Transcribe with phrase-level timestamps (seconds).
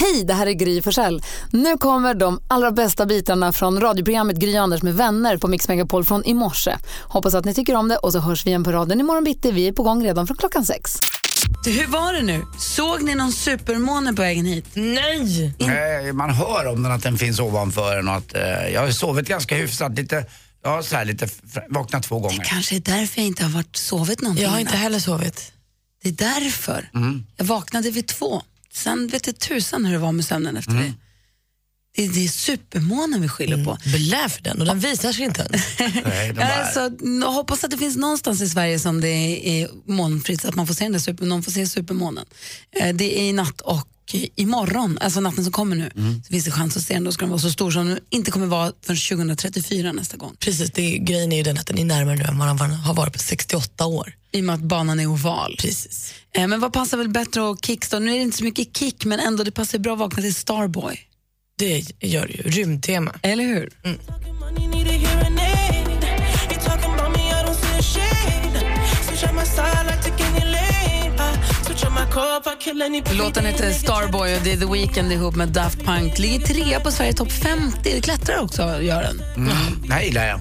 [0.00, 1.22] Hej, det här är Gry Forssell.
[1.50, 6.04] Nu kommer de allra bästa bitarna från radioprogrammet Gry Anders med vänner på Mix Megapol
[6.04, 6.76] från i morse.
[7.02, 9.50] Hoppas att ni tycker om det och så hörs vi igen på raden imorgon bitti.
[9.50, 10.96] Vi är på gång redan från klockan sex.
[11.66, 12.42] Hur var det nu?
[12.58, 14.66] Såg ni någon supermåne på vägen hit?
[14.74, 15.54] Nej!
[15.58, 18.42] Eh, Man hör om den att den finns ovanför en och att eh,
[18.74, 19.94] jag har sovit ganska hyfsat.
[19.98, 20.24] Lite,
[20.64, 21.28] ja, så här, lite
[21.68, 22.44] vaknat två gånger.
[22.44, 24.44] Kanske är därför jag inte har varit sovit någonting.
[24.44, 25.52] Jag har inte heller sovit.
[26.02, 26.90] Det är därför.
[26.94, 27.26] Mm.
[27.36, 28.42] Jag vaknade vid två.
[28.72, 30.84] Sen vet jag tusan hur det var med sömnen efter Mm.
[30.84, 30.92] det.
[31.96, 33.78] Det är, det är supermånen vi skyller på.
[33.92, 35.62] Belä för den och den visar sig inte ens.
[36.04, 36.90] Nej, Alltså,
[37.26, 40.66] hoppas att det finns någonstans i Sverige som det är, är molnfritt så att man
[40.66, 42.26] får se den där super, någon får se supermånen.
[42.80, 43.86] Eh, det är i natt och
[44.36, 46.22] imorgon, alltså natten som kommer nu, Mm.
[46.22, 47.04] så finns det chans att se den.
[47.04, 50.36] Då ska den vara så stor som den inte kommer vara förrän 2034 nästa gång.
[50.38, 52.94] Precis, det grejen är ju den att den är närmare nu än vad den har
[52.94, 54.14] varit på 68 år.
[54.32, 55.56] I och med att banan är oval.
[55.58, 56.14] Precis.
[56.34, 57.98] Eh, men vad passar väl bättre att kickstå?
[57.98, 60.34] Nu är det inte så mycket kick men ändå det passar bra att vakna till
[60.34, 61.00] Starboy.
[61.60, 62.42] Det gör det ju.
[62.42, 63.14] Rymdtema.
[63.22, 63.68] Eller hur?
[73.12, 76.18] Låten heter Starboy och det är The Weeknd ihop med Daft Punk.
[76.18, 77.78] Ligger trea på Sverige topp 50.
[77.82, 79.22] Det klättrar också, gör den.
[79.36, 79.48] mm,
[79.86, 80.40] det här gillar jag.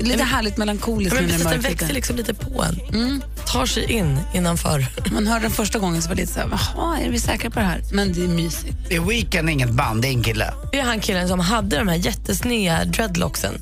[0.00, 3.22] Lite härligt melankoliskt Ja, men precis, den växer liksom lite på en.
[3.46, 4.86] Tar sig in innanför.
[5.12, 7.50] Man hörde den första gången så var det lite så här, jaha, är vi säkra
[7.50, 7.82] på det här?
[7.92, 8.76] Men det är mysigt.
[8.88, 10.52] Det är Weekend inget band, det är en kille.
[10.72, 13.54] Det är han killen som hade de här jättesneda dreadlocksen.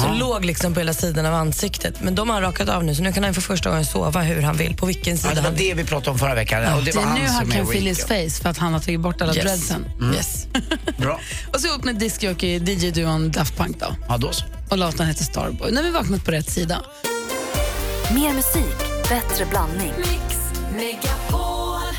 [0.00, 1.94] Som låg liksom på hela sidan av ansiktet.
[2.00, 4.20] Men de har han rakat av nu så nu kan han för första gången sova
[4.20, 5.68] hur han vill, på vilken Ja, sida det var han vill.
[5.68, 6.72] det vi pratade om förra veckan.
[6.74, 8.08] och det Det var är nu his Weeknd.
[8.36, 9.44] face för att han har tagit bort alla Yes.
[9.44, 9.84] dreadsen.
[10.14, 10.46] Yes.
[10.98, 11.20] Bra.
[11.54, 13.96] Och så upp med discjockey, DJ-duon Daft Punk då.
[14.08, 14.44] Ja, då så.
[14.70, 15.70] Och låten heter Starboy.
[15.70, 16.82] Nu har vi vaknat på rätt sida.
[18.14, 18.76] Mer musik,
[19.08, 19.92] bättre blandning.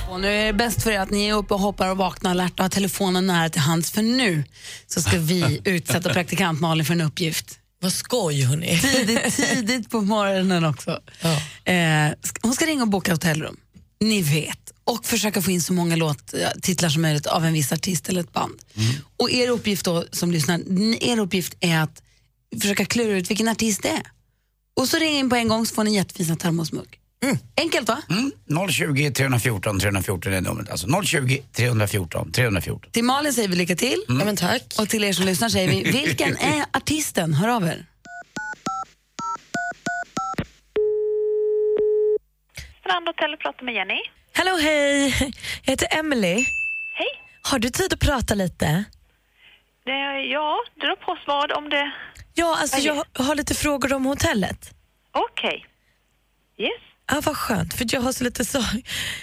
[0.09, 2.31] Och nu är det bäst för er att ni är uppe och hoppar och vaknar
[2.31, 4.44] alert och har telefonen nära till hands för nu
[4.88, 7.59] så ska vi utsätta praktikant Malin för en uppgift.
[7.81, 8.79] Vad skoj hörni.
[8.79, 11.00] Tidigt, tidigt på morgonen också.
[11.22, 11.41] Ja.
[11.73, 13.57] Eh, hon ska ringa och boka hotellrum.
[14.00, 14.59] Ni vet.
[14.84, 18.34] Och försöka få in så många låttitlar som möjligt av en viss artist eller ett
[18.34, 18.53] band.
[19.17, 20.59] Och er uppgift då som lyssnar,
[21.03, 22.01] er uppgift är att
[22.62, 24.03] försöka klura ut vilken artist det är.
[24.75, 26.98] Och så ring in på en gång så får ni en jättefin termosmugg.
[27.57, 28.02] Enkelt va?
[28.09, 28.69] Mm.
[28.69, 30.69] 020 314 314 är numret.
[30.69, 32.91] Alltså 020 314 314.
[32.91, 34.03] Till Malin säger vi lycka till.
[34.07, 34.75] Ja, men tack.
[34.80, 37.34] Och till er som lyssnar säger vi, vilken är artisten?
[37.34, 37.85] Hör av er.
[42.79, 44.00] Strandhotell och pratar med Jenny.
[44.34, 45.13] Hello, hej.
[45.63, 46.35] Jag heter Emily.
[46.97, 47.08] Hej.
[47.41, 48.84] Har du tid att prata lite?
[49.85, 51.91] Det, ja, beror på vad om det...
[52.34, 54.74] Ja, alltså jag har lite frågor om hotellet.
[55.12, 55.66] Okej.
[56.58, 56.81] Yes.
[57.12, 58.64] Ja, vad skönt, för jag har så lite så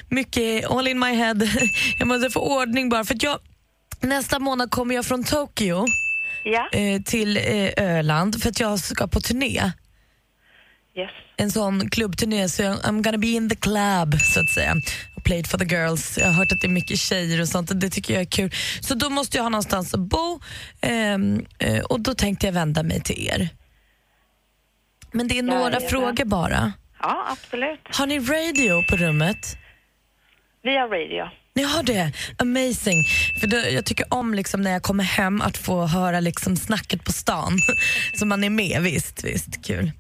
[0.08, 1.36] mycket all in my head.
[1.98, 3.04] Jag måste få ordning bara.
[3.04, 3.38] För jag,
[4.00, 5.84] nästa månad kommer jag från Tokyo
[6.44, 6.68] Ja.
[6.72, 9.72] eh, till eh, Öland för att jag ska på turné.
[10.96, 11.10] Yes.
[11.36, 14.74] En sån klubbturné, så jag, I'm gonna be in the club så att säga.
[15.24, 16.18] Played for the girls.
[16.18, 18.50] Jag har hört att det är mycket tjejer och sånt det tycker jag är kul.
[18.80, 20.40] Så då måste jag ha någonstans att bo
[20.80, 23.48] ehm, eh, och då tänkte jag vända mig till er.
[25.12, 25.88] Men det är några Jajamän.
[25.88, 26.72] frågor bara.
[27.02, 27.80] Ja, absolut.
[27.96, 29.56] Har ni radio på rummet?
[30.62, 31.28] Via radio.
[31.54, 32.12] Ni har det?
[32.38, 33.04] Amazing.
[33.40, 37.04] För det, jag tycker om liksom när jag kommer hem att få höra liksom snacket
[37.04, 37.58] på stan.
[38.14, 39.24] Så man är med, visst.
[39.24, 39.92] visst kul.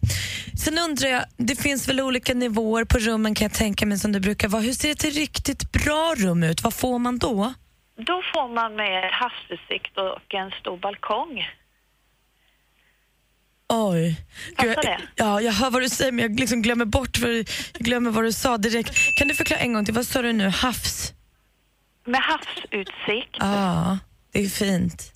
[0.64, 4.12] Sen undrar jag, det finns väl olika nivåer på rummen kan jag tänka mig som
[4.12, 4.62] det brukar vara.
[4.62, 6.62] Hur ser ett riktigt bra rum ut?
[6.62, 7.54] Vad får man då?
[7.96, 11.44] Då får man med havsutsikt och en stor balkong.
[13.68, 14.16] Oj.
[14.58, 17.46] Gud, jag, ja, jag hör vad du säger men jag liksom glömmer bort för jag
[17.72, 19.14] glömmer vad du sa direkt.
[19.14, 19.94] Kan du förklara en gång till?
[19.94, 20.48] Vad sa du nu?
[20.48, 21.12] Havs?
[22.06, 23.36] Med havsutsikt.
[23.38, 23.98] Ja,
[24.32, 25.12] det är fint.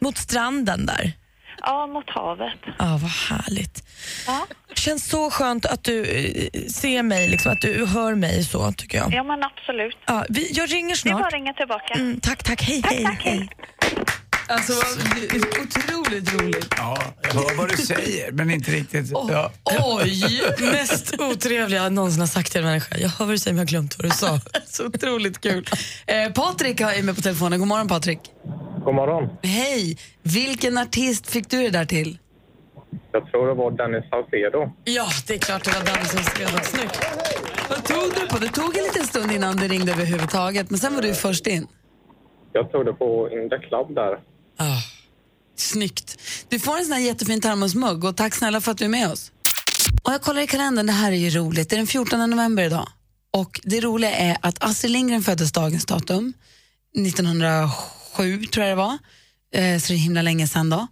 [0.00, 1.12] Mot stranden där.
[1.60, 2.58] Ja, mot havet.
[2.78, 3.82] Ja, vad härligt.
[4.26, 8.72] Ja, känns så skönt att du eh, ser mig, liksom, att du hör mig så
[8.72, 9.12] tycker jag.
[9.14, 9.96] ja men absolut.
[10.06, 11.26] Ja, vi, jag ringer Det är bara snart.
[11.26, 11.94] att ringa tillbaka.
[11.94, 12.62] Mm, tack, tack.
[12.62, 13.48] Hej, Tack, hej, tack, hej.
[13.80, 13.98] hej.
[14.48, 14.72] Alltså,
[15.14, 16.66] det är otroligt roligt.
[16.76, 19.10] Ja, jag hör vad du säger, men inte riktigt.
[19.10, 19.52] Ja.
[19.64, 20.42] Oj,
[20.72, 22.96] mest otrevliga jag någonsin har sagt till en människa.
[22.98, 24.40] Jag hör vad du säger men jag har glömt vad du sa.
[24.66, 25.66] Så otroligt kul.
[26.06, 27.58] Eh, Patrik är med på telefonen.
[27.58, 28.20] God morgon Patrik.
[28.84, 29.28] God morgon.
[29.42, 29.98] Hej!
[30.22, 32.18] Vilken artist fick du det där till?
[33.12, 34.72] Jag tror det var Dennis Saucedo.
[34.84, 36.64] Ja, det är klart det var Danny som skrev det.
[36.64, 36.98] Snyggt.
[37.68, 38.38] Vad tog du på?
[38.38, 41.66] Det tog en liten stund innan det ringde överhuvudtaget, men sen var du först in.
[42.52, 44.18] Jag tror det på In the Club där.
[44.58, 44.82] Ah,
[45.56, 46.18] snyggt.
[46.48, 49.10] Du får en sån här jättefin termosmugg och tack snälla för att du är med
[49.10, 49.32] oss.
[50.02, 51.70] Och jag kollar i kalendern, det här är ju roligt.
[51.70, 52.88] Det är den 14 november idag.
[53.32, 56.32] Och det roliga är att Astrid Lindgren föddes dagens datum,
[56.96, 58.98] 1907 tror jag det var.
[59.54, 60.86] Eh, så det är himla länge sedan då.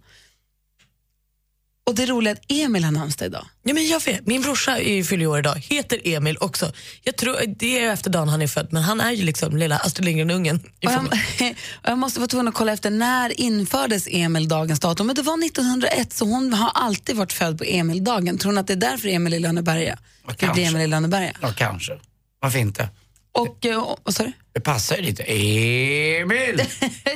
[1.87, 3.45] Och det roliga är att Emil har namnsdag idag.
[3.63, 6.71] Ja, men jag vet, min brorsa är ju fyller år idag, heter Emil också.
[7.03, 9.77] Jag tror, det är efter dagen han är född, men han är ju liksom lilla
[9.77, 10.59] Astrid Lindgren-ungen.
[10.79, 11.07] jag,
[11.83, 15.07] jag måste vara tvungen att kolla efter när infördes Emil dagens datum.
[15.07, 18.37] Men det var 1901 så hon har alltid varit född på Emil-dagen.
[18.37, 19.97] Tror hon att det är därför Emil i Lönneberga?
[20.37, 20.63] Kanske.
[20.63, 21.33] Emil i Lönneberga.
[21.41, 21.93] Ja, kanske.
[22.41, 22.89] Varför inte?
[23.31, 24.31] Och, eh, och, vad sa du?
[24.53, 25.23] Det passar ju lite.
[25.23, 26.61] Emil!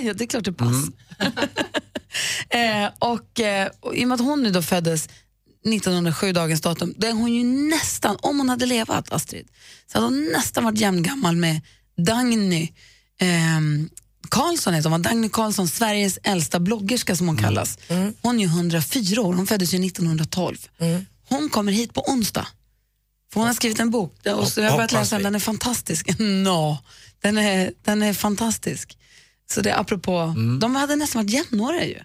[0.02, 0.92] ja, det är klart det passar.
[2.54, 5.10] Eh, och, eh, och I och med att hon nu då föddes
[5.66, 9.48] 1907, dagens datum, då är hon ju nästan, om hon hade levat, Astrid,
[9.92, 11.62] så hade hon nästan varit jämngammal med
[11.98, 12.70] Dagny
[13.20, 13.90] ehm,
[14.30, 15.02] Karlsson, heter hon?
[15.02, 17.78] Dagny Karlsson, Sveriges äldsta bloggerska som hon kallas.
[18.22, 20.58] Hon är ju 104 år, hon föddes ju 1912.
[21.30, 22.48] Hon kommer hit på onsdag.
[23.34, 25.40] För hon har skrivit en bok och så jag har börjat läsa den, den är
[25.40, 26.20] fantastisk.
[26.20, 26.78] no,
[27.22, 28.98] den, är, den är fantastisk.
[29.52, 32.00] Så det är apropå, de hade nästan varit jämnåriga ju.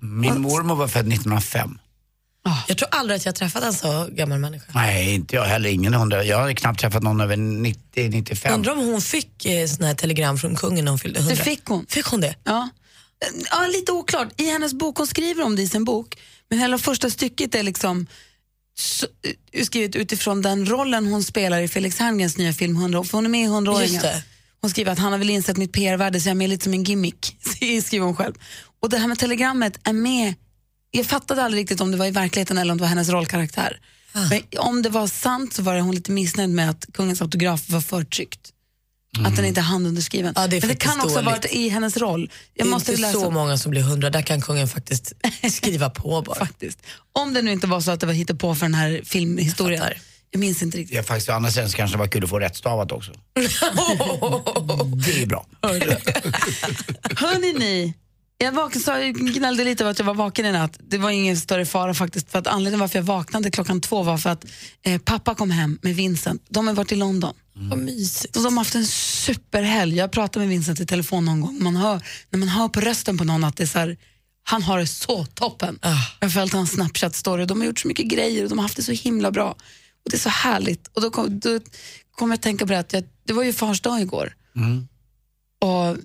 [0.00, 1.78] Min mormor var född 1905.
[2.68, 4.64] Jag tror aldrig att jag har träffat en så gammal människa.
[4.74, 5.70] Nej, inte jag heller.
[5.70, 6.24] Ingen hundra.
[6.24, 8.54] Jag har knappt träffat någon över 90-95.
[8.54, 11.34] Undrar om hon fick eh, sån här telegram från kungen när hon fyllde 100.
[11.34, 11.86] Det fick hon.
[11.88, 12.34] Fick hon det?
[12.44, 12.68] Ja.
[13.50, 14.28] ja, lite oklart.
[14.36, 16.16] I hennes bok, hon skriver om det i sin bok,
[16.48, 18.06] men hela första stycket är liksom
[18.78, 19.06] så,
[19.56, 23.24] uh, skrivet utifrån den rollen hon spelar i Felix Herngrens nya film 100 för hon
[23.24, 24.22] är med i 100 Just det.
[24.60, 26.74] Hon skriver att han har väl insett mitt PR-värde så jag är med lite som
[26.74, 27.36] en gimmick,
[27.84, 28.34] skriver hon själv.
[28.82, 30.34] Och det här med telegrammet är med,
[30.90, 33.80] jag fattade aldrig riktigt om det var i verkligheten eller om det var hennes rollkaraktär.
[34.12, 34.28] Ah.
[34.30, 37.80] Men om det var sant så var hon lite missnöjd med att kungens autograf var
[37.80, 38.52] förtryckt.
[39.24, 40.32] Att den inte är handunderskriven.
[40.36, 42.30] Ja, det är Men det kan också ha varit i hennes roll.
[42.54, 43.20] Jag det är måste inte läsa.
[43.20, 45.12] så många som blir 100, där kan kungen faktiskt
[45.52, 46.38] skriva på bara.
[46.38, 46.78] Faktiskt.
[47.12, 49.82] Om det nu inte var så att det var på för den här filmhistorien.
[50.30, 50.96] Jag minns inte riktigt.
[50.96, 53.12] Ja, faktiskt, å andra sidan så kanske det var kul att få rättstavat också.
[53.34, 55.46] det är bra.
[57.16, 57.94] Hörni ni,
[58.38, 60.78] jag vak- sa, jag gnällde lite över att jag var vaken i natt.
[60.88, 62.30] Det var ingen större fara faktiskt.
[62.30, 64.44] För att anledningen varför jag vaknade klockan två var för att
[64.82, 66.42] eh, pappa kom hem med Vincent.
[66.48, 67.34] De har varit i London.
[67.54, 68.36] Vad mysigt.
[68.36, 69.96] Och de har haft en superhelg.
[69.96, 71.62] Jag pratade med Vincent i telefon någon gång.
[71.62, 72.00] Man hör,
[72.30, 73.96] när man hör på rösten på någon att det är så här,
[74.44, 75.78] han har det så toppen.
[75.82, 77.46] Jag har följt hans Snapchat-story.
[77.46, 79.56] De har gjort så mycket grejer och de har haft det så himla bra.
[80.04, 80.86] Och Det är så härligt.
[80.86, 81.60] Och Då kom, då
[82.10, 84.36] kom jag att tänka på det att jag, det var ju fars dag igår.
[85.60, 85.96] Och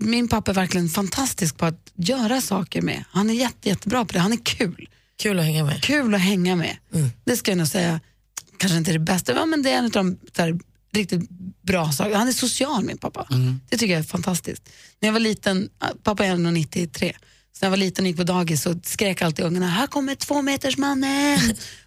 [0.00, 3.04] min pappa är verkligen fantastisk på att göra saker med.
[3.10, 4.18] Han är jätte, jättebra på det.
[4.18, 4.88] Han är kul.
[5.16, 5.82] Kul att hänga med.
[5.82, 6.76] Kul att hänga med.
[7.24, 8.00] Det ska jag nog säga,
[8.56, 10.58] kanske inte det bästa, ja, men det är en av de där,
[10.92, 11.30] riktigt
[11.62, 12.14] bra saker.
[12.14, 13.26] Han är social min pappa.
[13.70, 14.62] Det tycker jag är fantastiskt.
[15.00, 15.68] När jag var liten,
[16.02, 17.16] pappa är 93,
[17.52, 20.14] så när jag var liten och gick på dagis så skrek alltid ungarna, här kommer
[20.14, 21.38] två meters mannen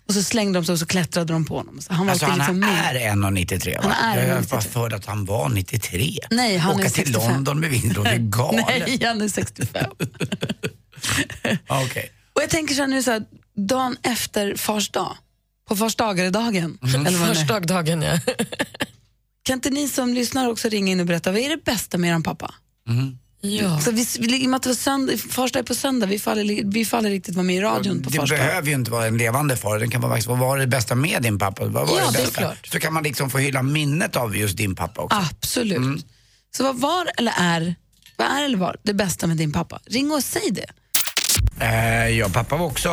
[0.08, 1.82] Och så slängde de sig och så klättrade de på honom.
[1.82, 3.94] Så han var Alltså han liksom är 1,93 va?
[4.00, 4.52] Han är Jag har 1,93.
[4.52, 6.20] bara för att han var 93.
[6.32, 7.32] Nej, han Åka är till 65.
[7.34, 8.66] London med vindor, det är galet.
[8.68, 9.92] Nej, han är 65.
[11.68, 12.12] Ja, Okej.
[12.34, 13.24] Och jag tänker så här nu, så här,
[13.56, 15.18] dagen efter fars dag,
[15.68, 17.34] på fars dagar-dagen, eller vad det nu är.
[17.34, 18.20] Första dagen ja.
[19.44, 22.16] kan inte ni som lyssnar också ringa in och berätta, vad är det bästa med
[22.16, 22.54] er pappa?
[23.50, 23.80] Ja.
[23.80, 26.06] Så vi, vi, I och med att det var söndag, fars dag är på söndag,
[26.06, 28.40] vi faller, vi faller riktigt vara med i radion på Det fars dag.
[28.40, 30.96] behöver ju inte vara en levande far, det kan vara faktiskt, vad var det bästa
[30.96, 31.66] med din pappa?
[31.66, 32.42] Vad var Ja, det är bästa?
[32.42, 32.68] klart.
[32.72, 35.18] Så kan man liksom få hylla minnet av just din pappa också.
[35.32, 36.06] Absolut.
[36.58, 37.76] Så vad var eller är,
[38.18, 39.80] vad är eller var det bästa med din pappa?
[39.86, 40.66] Ring och säg det.
[41.60, 42.90] Eh, ja, pappa var också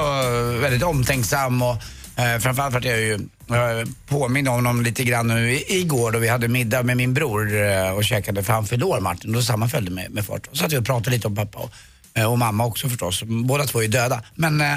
[0.61, 1.76] väldigt omtänksam och
[2.16, 6.11] eh, framförallt för att jag ju eh, påminner om honom lite grann nu i- igår
[6.12, 9.33] då vi hade middag med min bror eh, och käkade för han fyllde år Martin.
[9.33, 10.49] Då sammanföljde med, med fart.
[10.52, 11.71] Så satt vi och pratade lite om pappa och,
[12.14, 13.23] eh, och mamma också förstås.
[13.23, 14.23] Båda två är döda.
[14.35, 14.76] Men eh,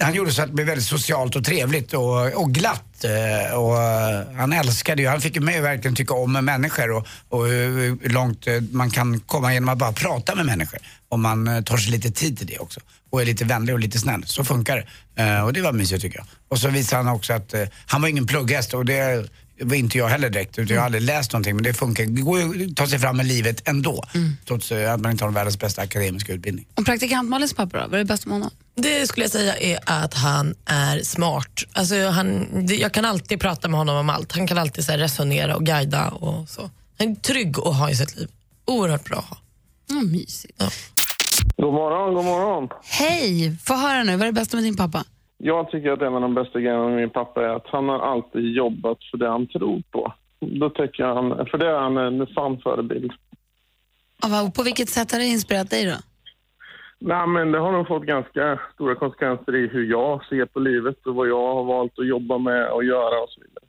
[0.00, 3.04] han gjorde så att det blev väldigt socialt och trevligt och, och glatt.
[3.04, 6.90] Eh, och eh, han älskade ju, han fick ju mig att verkligen tycka om människor
[6.90, 10.78] och, och hur långt eh, man kan komma genom att bara prata med människor.
[11.12, 12.80] Om man eh, tar sig lite tid till det också.
[13.10, 14.22] Och är lite vänlig och lite snäll.
[14.26, 14.76] Så funkar
[15.14, 15.22] det.
[15.22, 16.26] Eh, Och det var mysigt tycker jag.
[16.48, 19.28] Och så visade han också att eh, han var ingen plugghäst och det
[19.60, 20.58] var inte jag heller direkt.
[20.58, 22.06] Utan jag har aldrig läst någonting men det funkar.
[22.06, 24.04] Det går ju att ta sig fram i livet ändå.
[24.48, 26.66] Trots eh, att man inte har världens bästa akademiska utbildning.
[26.74, 28.50] Och praktikant Malins pappa då, vad är det bästa med honom?
[28.76, 31.62] Det skulle jag säga är att han är smart.
[31.72, 34.32] Alltså han, jag kan alltid prata med honom om allt.
[34.32, 36.70] Han kan alltid så här, resonera och guida och så.
[36.98, 38.28] Han är trygg att ha i sitt liv.
[38.64, 39.36] Oerhört bra att ha.
[39.88, 40.62] Ja, mysigt.
[41.62, 42.68] God morgon, god morgon.
[43.00, 43.56] Hej!
[43.66, 45.04] Få höra nu, vad är det bästa med din pappa?
[45.38, 47.98] Jag tycker att en av de bästa grejerna med min pappa är att han har
[48.12, 50.12] alltid jobbat för det han tror på.
[50.40, 53.12] Då tycker han, för det är han en sann förebild.
[54.22, 55.96] Vad- På vilket sätt har det inspirerat dig då?
[56.98, 61.06] Nej, men det har nog fått ganska stora konsekvenser i hur jag ser på livet
[61.06, 63.64] och vad jag har valt att jobba med och göra och så vidare.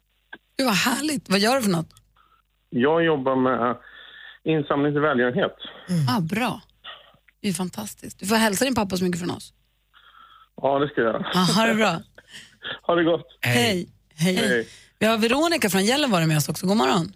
[0.57, 1.29] Gud vad härligt.
[1.29, 1.89] Vad gör du för något?
[2.69, 3.75] Jag jobbar med
[4.43, 5.55] insamling till välgörenhet.
[6.17, 6.61] Ah, bra.
[7.43, 8.19] Det är fantastiskt.
[8.19, 9.53] Du får hälsa din pappa så mycket från oss.
[10.61, 11.25] Ja, det ska jag göra.
[11.33, 12.01] Ah, ha det bra.
[12.87, 13.27] Ha det gott.
[13.41, 13.89] Hej.
[14.15, 14.35] Hej.
[14.35, 14.67] Hej.
[14.99, 16.67] Vi har Veronica från Gällivare med oss också.
[16.67, 17.13] God morgon.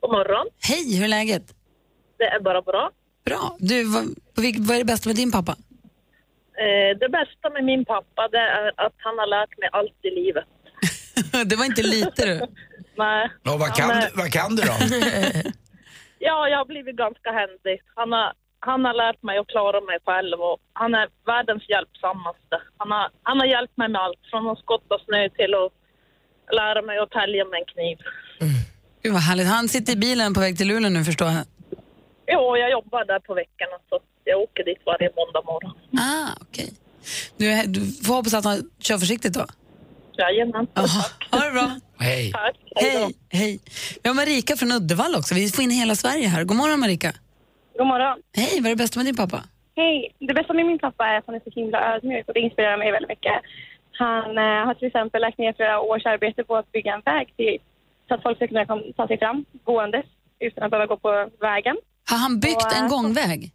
[0.00, 0.46] God morgon.
[0.62, 1.54] Hej, hur är läget?
[2.18, 2.90] Det är bara bra.
[3.24, 3.56] Bra.
[3.58, 4.04] Du, vad,
[4.58, 5.52] vad är det bästa med din pappa?
[6.64, 10.10] Eh, det bästa med min pappa det är att han har lärt mig allt i
[10.20, 10.48] livet.
[11.50, 12.34] det var inte lite du.
[12.96, 13.30] Nej.
[13.52, 14.72] Och vad, kan, är- du- vad kan du då?
[16.18, 17.76] Ja, jag har blivit ganska händig.
[17.94, 18.32] Han har,
[18.68, 22.56] han har lärt mig att klara mig själv och han är världens hjälpsammaste.
[22.80, 25.72] Han har, han har hjälpt mig med allt från att skotta snö till att
[26.58, 27.96] lära mig att tälja med en kniv.
[29.02, 29.48] Gud vad härligt.
[29.48, 31.44] Han sitter i bilen på väg till Luleå nu förstår jag.
[32.34, 35.72] Jo, jag jobbar där på veckorna så jag åker dit varje måndag morgon.
[36.08, 36.70] Ah, okej.
[37.36, 39.46] Du, är- du får hoppas att han kör försiktigt då.
[40.18, 40.66] Jajamän.
[41.30, 41.70] Ha det bra.
[41.98, 42.32] Hej.
[42.32, 42.56] Tack.
[42.76, 43.14] Hej.
[43.30, 43.60] Hej.
[44.02, 45.34] Vi har Marika från Uddevalla också.
[45.34, 46.44] Vi får in hela Sverige här.
[46.44, 47.12] God morgon Marika.
[47.78, 48.18] God morgon.
[48.36, 49.40] Hej, vad är det bästa med din pappa?
[49.76, 50.12] Hej.
[50.18, 52.76] Det bästa med min pappa är att han är så himla ödmjuk och det inspirerar
[52.78, 53.32] mig väldigt mycket.
[53.92, 57.36] Han eh, har till exempel lagt ner flera års arbete på att bygga en väg
[57.36, 57.58] till,
[58.08, 60.06] så att folk ska kunna kom, ta sig fram gåendes
[60.38, 61.76] utan att behöva gå på vägen.
[62.10, 63.50] Har han byggt Och, en eh, gångväg?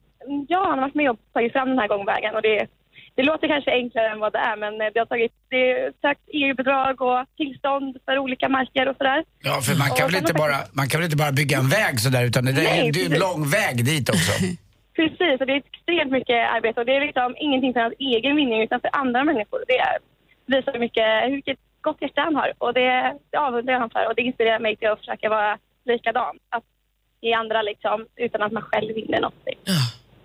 [0.47, 2.67] Ja, han har varit med och tagit fram den här gångvägen och det,
[3.17, 5.91] det låter kanske enklare än vad det är men eh, det har tagit, det är
[6.03, 9.19] sökt EU-bidrag och tillstånd för olika marker och sådär.
[9.50, 11.69] Ja, för man kan, Och väl inte bara, man kan väl inte bara bygga en
[11.79, 14.31] väg sådär utan det, där, Nej, är- det är ju en lång väg dit också.
[14.97, 18.36] Precis, och det är extremt mycket arbete och det är liksom ingenting för hans egen
[18.39, 19.59] vinning utan för andra människor.
[19.67, 19.97] Det är,
[20.45, 21.07] visar hur mycket,
[21.38, 22.89] vilket gott hjärta han har och det,
[23.31, 26.36] det avundar jag han för och det inspirerar mig till att försöka vara likadan.
[26.50, 26.63] Att
[27.21, 29.57] ge andra liksom utan att man själv vinner någonting.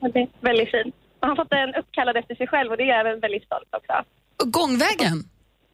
[0.00, 0.94] Och det är väldigt fint.
[1.22, 3.92] Och han fått en uppkallad efter sig själv och det är jag väldigt stolt också.
[4.42, 5.24] Och gångvägen?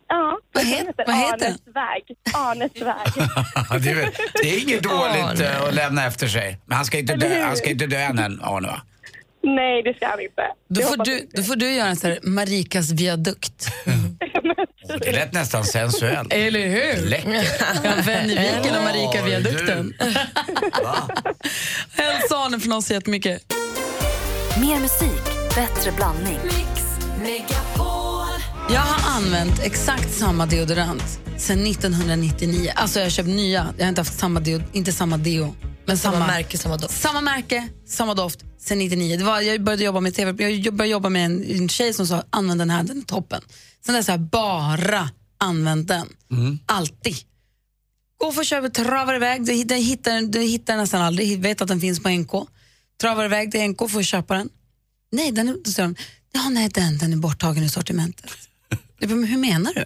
[0.08, 2.16] Ja, Vad den het- heter vad heter Arnes väg.
[2.34, 3.82] Arnes väg.
[3.82, 4.12] det, är, väl-
[4.42, 6.58] det är inget dåligt eh, att lämna efter sig.
[6.66, 7.42] Men han ska inte Eller dö, hur?
[7.42, 8.80] han ska inte dö än, än, Arne va?
[9.42, 10.42] Nej, det ska han inte.
[10.68, 13.66] Då får, du, då får du göra en sån här Marikas viadukt.
[15.00, 16.32] Det lät nästan sensuellt.
[16.32, 17.06] Eller hur?
[17.08, 17.60] Läckert.
[17.84, 19.94] Ja, Vännviken och Marika viadukten.
[21.96, 23.42] Hälsa Arne från oss jättemycket.
[24.60, 25.22] Mer musik,
[25.54, 26.38] bättre blandning.
[28.70, 32.72] Jag har använt exakt samma deodorant sedan 1999.
[32.74, 33.74] Alltså jag har köpt nya.
[33.76, 35.54] Jag har inte haft samma deo, inte samma deo.
[35.86, 37.00] Men Samma märke, samma doft.
[37.00, 39.16] Samma märke, samma doft sedan 99.
[39.16, 42.06] Det var, jag började jobba med TV, jag började jobba med en, en tjej som
[42.06, 43.42] sa använd den här, den är toppen.
[43.86, 46.06] Sen dess har jag bara använt den.
[46.66, 47.16] Alltid.
[48.18, 51.68] Gå för att köpa, travar iväg, du hittar, du hittar den nästan aldrig, vet att
[51.68, 52.32] den finns på NK.
[53.00, 54.48] Travar iväg till NK för att köpa den.
[55.12, 55.94] Nej, den är, då säger de,
[56.32, 58.30] ja, nej den, den är borttagen ur sortimentet.
[58.98, 59.84] Jag bara, men hur menar du?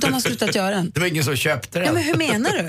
[0.00, 0.90] De har slutat göra den.
[0.94, 1.86] Det var ingen som köpte den.
[1.86, 2.66] Ja, men hur menar du?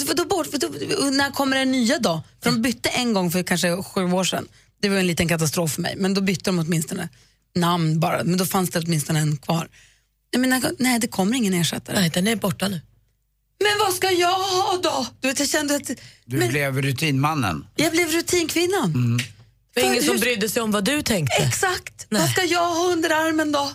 [0.00, 0.68] För, då bort, för då,
[1.10, 2.22] när kommer den nya då?
[2.42, 4.48] För de bytte en gång för kanske sju år sedan.
[4.80, 7.08] Det var en liten katastrof för mig, men då bytte de åtminstone
[7.54, 8.24] namn bara.
[8.24, 9.68] Men då fanns det åtminstone en kvar.
[10.30, 12.00] Jag menar, nej, det kommer ingen ersättare.
[12.00, 12.80] Nej, den är borta nu.
[13.64, 15.06] Men vad ska jag ha då?
[15.20, 15.90] Du vet, jag kände att
[16.24, 17.66] Du blev rutinmannen.
[17.76, 18.92] jag blev rutinkvinnan.
[19.18, 19.24] Det
[19.82, 21.36] var ingen som brydde sig om vad du tänkte.
[21.42, 22.06] Exakt.
[22.08, 23.70] Vad ska jag ha under armen då?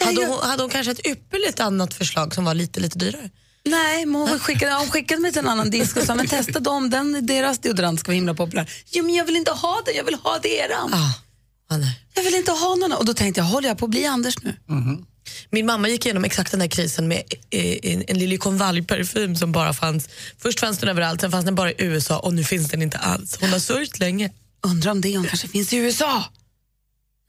[0.00, 3.30] Hade jag- hon, hade hon kanske ett ypperligt annat förslag som var lite, lite dyrare?
[3.64, 6.60] Nej, men hon skickade, hon skickade mig till en annan disk och sa men testa
[6.60, 8.70] dem, den, deras deodorant ska vara himla populär.
[8.90, 10.90] Jo men jag vill inte ha det, jag vill ha deran.
[12.14, 12.92] Jag vill inte ha någon.
[12.92, 14.56] Och då tänkte jag, håller jag på att bli Anders nu?
[15.50, 19.72] Min mamma gick igenom exakt den här krisen med eh, en, en Lilly-Convalj-parfym som bara
[19.72, 20.08] fanns.
[20.38, 22.98] Först fanns den överallt, sen fanns den bara i USA och nu finns den inte
[22.98, 23.36] alls.
[23.40, 24.30] Hon har sörjt länge.
[24.66, 26.24] Undrar om det kanske finns i USA?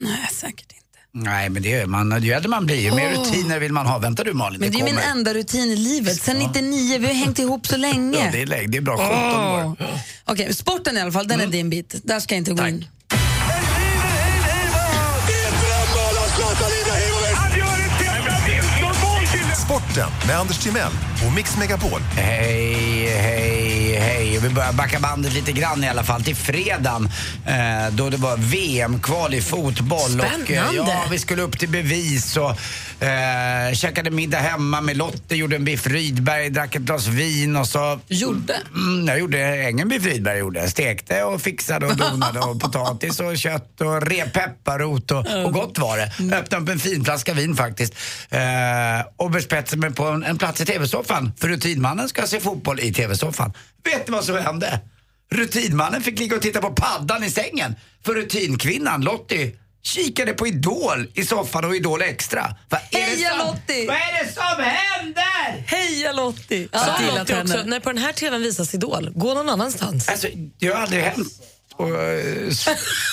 [0.00, 0.98] Nej, säkert inte.
[1.12, 3.98] Nej, men det är man, ju äldre man blir, ju mer rutiner vill man ha.
[3.98, 6.22] Vänta du Malin, Men det är min enda rutin i livet.
[6.22, 8.24] Sen 99, vi har hängt ihop så länge.
[8.24, 9.76] Ja, det, är, det är bra, 17 år.
[9.80, 9.98] Åh.
[10.24, 11.94] Okej, sporten i alla fall, den är din bit.
[12.04, 12.86] Där ska jag inte gå in.
[19.64, 22.00] Sporten med Anders Timell på Mix Megapol.
[22.00, 24.23] Hej, hej, hej.
[24.38, 27.08] Vi börjar backa bandet lite grann i alla fall till fredagen
[27.46, 30.20] eh, då det var VM-kval i fotboll.
[30.20, 30.74] Och, eh, Spännande.
[30.74, 32.50] ja, vi skulle upp till bevis och
[33.04, 37.68] eh, käkade middag hemma med Lotte, gjorde en biff Rydberg, drack ett glas vin och
[37.68, 38.00] så...
[38.08, 38.56] Gjorde?
[38.74, 40.70] Mm, jag gjorde ingen biff Rydberg gjorde.
[40.70, 45.78] Stekte och fixade och donade och potatis och kött och rev pepparrot och, och gott
[45.78, 46.36] var det.
[46.36, 47.94] Öppnade upp en fin flaska vin faktiskt.
[48.30, 48.40] Eh,
[49.16, 51.32] och bespetsade mig på en, en plats i TV-soffan.
[51.38, 53.52] För rutinmannen ska se fotboll i TV-soffan.
[53.84, 54.80] Vet du vad som hände?
[55.32, 57.74] Rutinmannen fick ligga och titta på paddan i sängen.
[58.04, 59.52] För rutinkvinnan, Lottie,
[59.82, 62.56] kikade på Idol i soffan och Idol Extra.
[62.68, 63.86] Vad är det Heja som- Lottie!
[63.86, 65.64] Vad är det som händer?
[65.66, 66.68] Heja Lottie!
[66.72, 70.08] Ja, Sa Lottie också, när på den här tvn visas Idol, gå någon annanstans.
[70.08, 70.28] Alltså,
[70.58, 71.28] det har aldrig hänt.
[71.76, 72.50] Och, eh,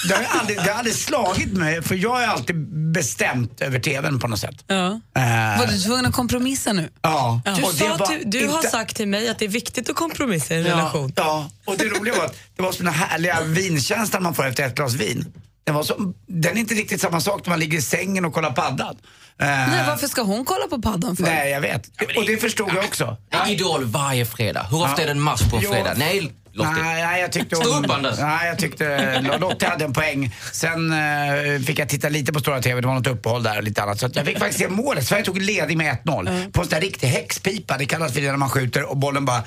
[0.08, 2.56] det, har aldrig, det har aldrig slagit mig, för jag är alltid
[2.94, 4.64] bestämt över TVn på något sätt.
[4.68, 4.86] Ja.
[5.16, 6.90] Eh, Var du tvungen att kompromissa nu?
[7.02, 7.42] ja.
[7.46, 9.50] Du, Och det sa var till, du har inte- sagt till mig att det är
[9.50, 11.14] viktigt att kompromissa i en ja, relation.
[11.16, 14.76] Ja, och det roliga var att det var såna härliga vinkänslan man får efter ett
[14.76, 15.34] glas vin.
[15.64, 18.34] Den, var så, den är inte riktigt samma sak när man ligger i sängen och
[18.34, 18.98] kollar paddan.
[19.42, 21.24] Eh, Nej, varför ska hon kolla på paddan för?
[21.24, 21.88] nej, jag vet.
[22.18, 23.18] Och det förstod jag också.
[23.48, 24.68] Idol varje fredag.
[24.72, 25.94] Hur ofta är det en match på en fredag?
[25.98, 26.84] Nej, Lottie.
[26.84, 28.20] Nej, nej, jag tyckte Stå upp, Anders.
[28.20, 30.36] Nej, jag tyckte Lotte hade en poäng.
[30.52, 33.64] Sen eh, fick jag titta lite på stora TV, det var något uppehåll där och
[33.64, 34.00] lite annat.
[34.00, 35.08] Så att jag fick faktiskt se målet.
[35.08, 37.78] Sverige tog ledning med 1-0 på en sån där riktig häxpipa.
[37.78, 39.44] Det kallas för det när man skjuter och bollen bara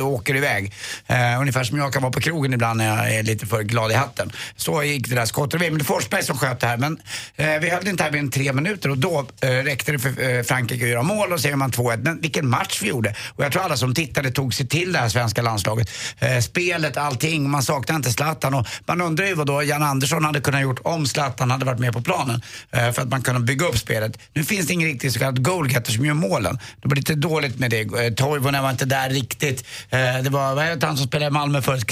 [0.00, 0.72] åker iväg.
[1.06, 3.90] Eh, ungefär som jag kan vara på krogen ibland när jag är lite för glad
[3.90, 4.32] i hatten.
[4.56, 5.50] Så gick det där skottet.
[5.50, 6.76] Det var Emil Forsberg som sköt det här.
[6.76, 6.98] Men
[7.36, 10.30] eh, vi höll inte här mer än tre minuter och då eh, räckte det för
[10.30, 11.96] eh, Frankrike att göra mål och så gör man 2-1.
[12.02, 13.14] Men vilken match vi gjorde.
[13.28, 15.73] Och jag tror alla som tittade tog sig till det här svenska landslaget.
[16.18, 17.50] Eh, spelet, allting.
[17.50, 18.54] Man saknar inte Zlatan.
[18.54, 21.78] Och man undrar ju vad då Jan Andersson hade kunnat gjort om Zlatan hade varit
[21.78, 22.42] med på planen.
[22.70, 24.18] Eh, för att man kunde bygga upp spelet.
[24.32, 26.58] Nu finns det ingen riktig så kallad goalgetter som gör målen.
[26.82, 27.80] Det var lite dåligt med det.
[27.80, 29.64] Eh, Toivonen var inte där riktigt.
[29.90, 31.90] Eh, det var, vad heter han som spelade i Malmö förut?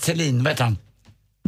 [0.00, 0.76] Selin, vad heter han?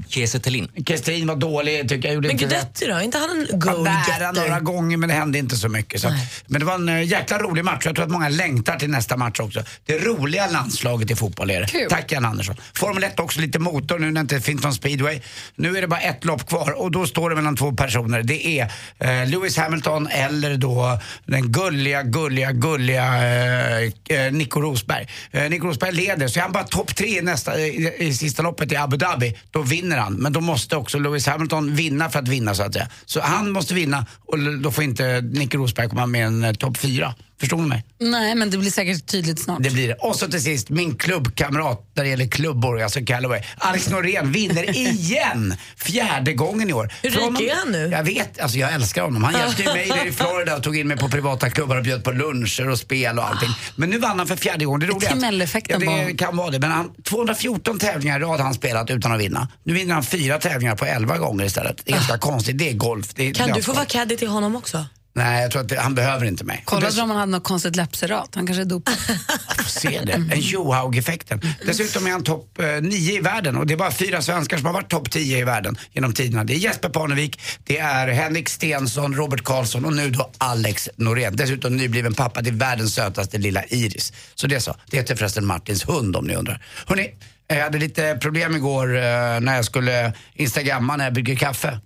[0.09, 0.69] Kiese Thelin.
[0.87, 2.15] Kestin var dålig tycker jag.
[2.15, 2.37] Gjorde Men.
[2.37, 3.01] Guidetti då?
[3.01, 4.33] Inte han en Han nära goalgetter?
[4.33, 6.01] några gånger men det hände inte så mycket.
[6.01, 6.15] Så.
[6.47, 7.83] Men det var en eh, jäkla rolig match.
[7.87, 9.63] Jag tror att många längtar till nästa match också.
[9.87, 11.67] Det roliga landslaget i fotboll är det.
[11.67, 11.87] Kul.
[11.91, 12.57] Tack Jan Andersson.
[12.75, 15.21] Formel 1 också lite motor nu när det inte finns någon speedway.
[15.57, 18.23] Nu är det bara ett lopp kvar och då står det mellan två personer.
[18.23, 25.09] Det är eh, Lewis Hamilton eller då den gulliga, gulliga, gulliga eh, eh, Nico Rosberg.
[25.31, 28.43] Eh, Nico Rosberg leder så är han bara topp tre i, nästa, i, i sista
[28.43, 29.39] loppet i Abu Dhabi.
[29.51, 30.15] Då vinner han.
[30.15, 32.89] Men då måste också Lewis Hamilton vinna för att vinna så att säga.
[33.07, 36.77] Så han måste vinna och då får inte Nicke Rosberg komma med en eh, topp
[36.77, 37.15] fyra.
[37.43, 37.85] Förstår ni mig?
[38.01, 39.63] Nej, men det blir säkert tydligt snart.
[39.63, 39.95] Det blir det.
[39.95, 43.43] Och så till sist, min klubbkamrat när det gäller klubbor, alltså Callaway.
[43.59, 45.55] Alex Norén vinner igen!
[45.77, 46.93] Fjärde gången i år.
[47.03, 47.89] Hur rik är han nu?
[47.93, 49.25] Jag vet, alltså jag älskar honom.
[49.25, 52.05] Han hjälpte mig där i Florida och tog in mig på privata klubbar och bjöd
[52.05, 53.51] på luncher och spel och allting.
[53.77, 54.81] Men nu vann han för fjärde gången.
[54.81, 56.59] Det roliga är Timell-effekten ja, det kan vara det.
[56.59, 59.49] Men han, 214 tävlingar i rad har han spelat utan att vinna.
[59.65, 61.83] Nu vinner han fyra tävlingar på 11 gånger istället.
[61.85, 62.59] Det är ganska konstigt.
[62.59, 63.15] Det är golf.
[63.15, 64.87] Det är, Kan du få vara caddy till honom också?
[65.15, 66.63] Nej, jag tror att det, han behöver inte mig.
[66.65, 68.35] Kollade om han hade något konstigt läppserat.
[68.35, 68.95] Han kanske är dopad.
[69.67, 71.41] Se det, en Johaug-effekten.
[71.67, 74.67] Dessutom är han topp eh, nio i världen och det är bara fyra svenskar som
[74.67, 76.45] har varit topp 10 i världen genom tiderna.
[76.45, 81.37] Det är Jesper Parnevik, det är Henrik Stensson, Robert Karlsson och nu då Alex Norén.
[81.37, 84.13] Dessutom nybliven pappa till världens sötaste lilla Iris.
[84.35, 84.77] Så det är så.
[84.91, 86.65] Det heter förresten Martins hund om ni undrar.
[86.87, 87.11] Hörrni,
[87.47, 89.03] jag hade lite problem igår eh,
[89.41, 91.81] när jag skulle instagramma när jag brygger kaffe.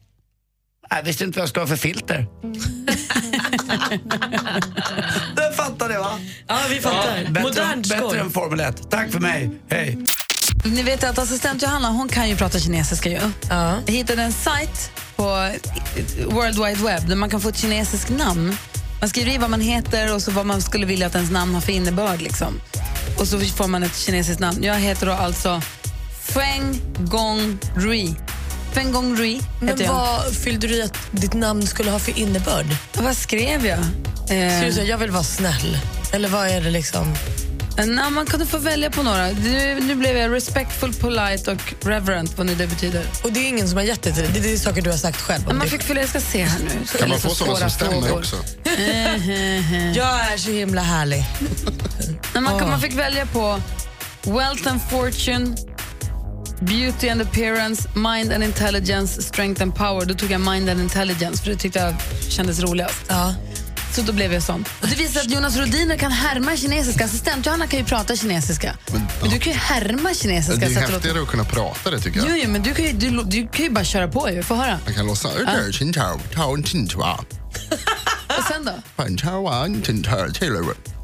[0.90, 2.26] Jag visste inte vad jag skulle ha för filter.
[5.36, 6.18] Den fattar det va?
[6.48, 7.24] Ja, vi fattar.
[7.28, 8.00] bättre, Modernt skoj.
[8.00, 8.90] bättre än Formel 1.
[8.90, 9.50] Tack för mig.
[9.70, 9.98] Hej.
[10.64, 13.10] Ni vet att assistent Johanna hon kan ju prata kinesiska.
[13.10, 13.18] Ju.
[13.50, 13.74] Ja.
[13.86, 15.24] Jag hittade en sajt på
[16.26, 18.56] World Wide Web där man kan få ett kinesiskt namn.
[19.00, 21.54] Man skriver i vad man heter och så vad man skulle vilja att ens namn
[21.54, 22.20] har för innebörd.
[22.20, 22.60] Liksom.
[23.18, 24.62] Och så får man ett kinesiskt namn.
[24.62, 25.62] Jag heter då alltså
[26.22, 28.14] Feng Gong Rui.
[28.76, 29.88] Feng Gong Rui Men jag.
[29.92, 32.66] vad fyllde du i att ditt namn skulle ha för innebörd?
[32.92, 33.78] Vad skrev jag?
[33.78, 35.78] Eh, Ska du säga jag vill vara snäll?
[36.12, 37.14] Eller vad är det liksom?
[37.86, 39.26] Nej, man kunde få välja på några.
[39.28, 43.04] Nu, nu blev jag respectful, polite och reverent, vad nu det betyder.
[43.24, 44.32] Och det är ingen som har gett det till dig?
[44.32, 45.54] Det är, det är saker du har sagt själv?
[45.54, 46.86] man fick fylla, jag ska se här nu.
[46.86, 48.18] Så- Kan man få så sådana som stämmer frågor.
[48.18, 48.36] också?
[49.94, 51.24] jag är så himla härlig.
[52.34, 52.68] Nej, man, kan, Åh.
[52.70, 53.60] man fick välja på
[54.22, 55.56] wealth and fortune,
[56.60, 60.04] beauty and appearance, mind and intelligence, strength and power.
[60.04, 61.94] Då tog jag mind and intelligence för det tyckte jag
[62.32, 63.04] kändes roligast.
[63.08, 63.34] Ja.
[63.96, 64.64] Så då blev jag sån.
[64.82, 67.04] Och det visar att Jonas Rodiner kan härma kinesiska.
[67.04, 68.76] Assistent Johanna kan ju prata kinesiska.
[68.92, 70.60] Men, du kan ju härma kinesiska.
[70.60, 72.28] Det är det låter- häftigare att kunna prata det tycker jag.
[72.30, 74.30] Jo, jo, men du kan, ju, du, du kan ju bara köra på.
[74.30, 74.42] Ju.
[74.42, 74.78] Få höra.
[74.84, 75.32] Man kan låtsas.
[78.38, 78.72] Och sen då?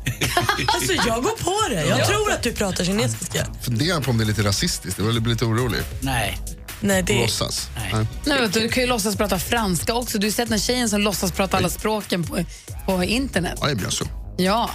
[0.67, 1.87] Alltså jag går på det.
[1.87, 2.07] Jag Ja.
[2.07, 3.47] tror att du pratar kinesiska.
[3.63, 4.99] Funderar på om det är lite rasistiskt.
[4.99, 5.81] Jag blir lite orolig.
[6.01, 6.39] Nej.
[6.81, 7.21] Nej, det...
[7.21, 7.69] Låtsas.
[7.77, 8.07] Nej.
[8.25, 10.19] Nej, du, kan ju låtsas prata franska också.
[10.19, 12.45] Du har sett den tjejen som låtsas prata alla språken på,
[12.87, 13.59] på internet.
[13.61, 14.09] Ja, bien sûr.
[14.37, 14.71] Ja.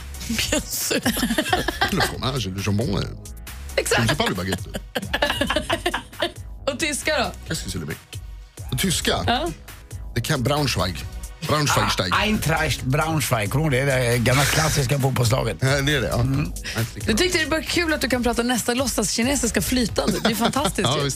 [1.91, 2.89] Le fromage, le jambon.
[2.97, 3.03] euh,
[3.75, 4.11] Exakt.
[4.29, 4.69] Je baguette.
[6.67, 7.55] Och tyska då?
[8.77, 9.23] Tyska?
[9.27, 9.49] Ja.
[10.15, 11.05] Det kan Braunschweig.
[11.47, 12.13] Braunschweigsteig.
[12.13, 13.85] Ah, Eintracht Braunschweig, kommer det?
[13.85, 15.57] Det gamla klassiska fotbollslaget.
[15.59, 16.25] Ja, det är det, ja.
[17.05, 20.19] Du tyckte det var kul att du kan prata nästa låtsas-kinesiska flytande.
[20.23, 21.09] Det är fantastiskt Ja.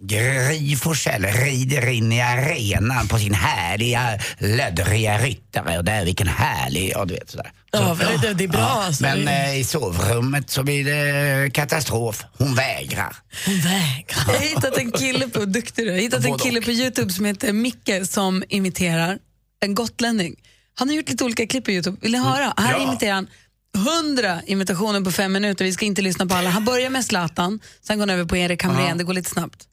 [0.00, 6.92] Gry Forssell rider in i arenan på sin härliga löddriga ryttare och där vilken härlig,
[6.94, 7.52] ja du vet sådär.
[7.70, 9.02] Ja, det, det är bra alltså.
[9.02, 12.24] Men eh, i sovrummet så blir det katastrof.
[12.38, 13.16] Hon vägrar.
[13.46, 14.24] Hon vägrar.
[14.26, 17.12] Jag har hittat en kille på, duktig du, jag har hittat en kille på Youtube
[17.12, 19.18] som heter Micke som imiterar
[19.60, 20.36] en gotlänning.
[20.74, 21.96] Han har gjort lite olika klipp på Youtube.
[22.00, 22.54] Vill ni höra?
[22.56, 22.82] Här Ja.
[22.88, 23.28] imiterar han
[23.74, 25.64] 100 imitationer på fem minuter.
[25.64, 26.50] Vi ska inte lyssna på alla.
[26.50, 28.98] Han börjar med Zlatan, sen går han över på Erik Hamrén.
[28.98, 29.68] Det går lite snabbt.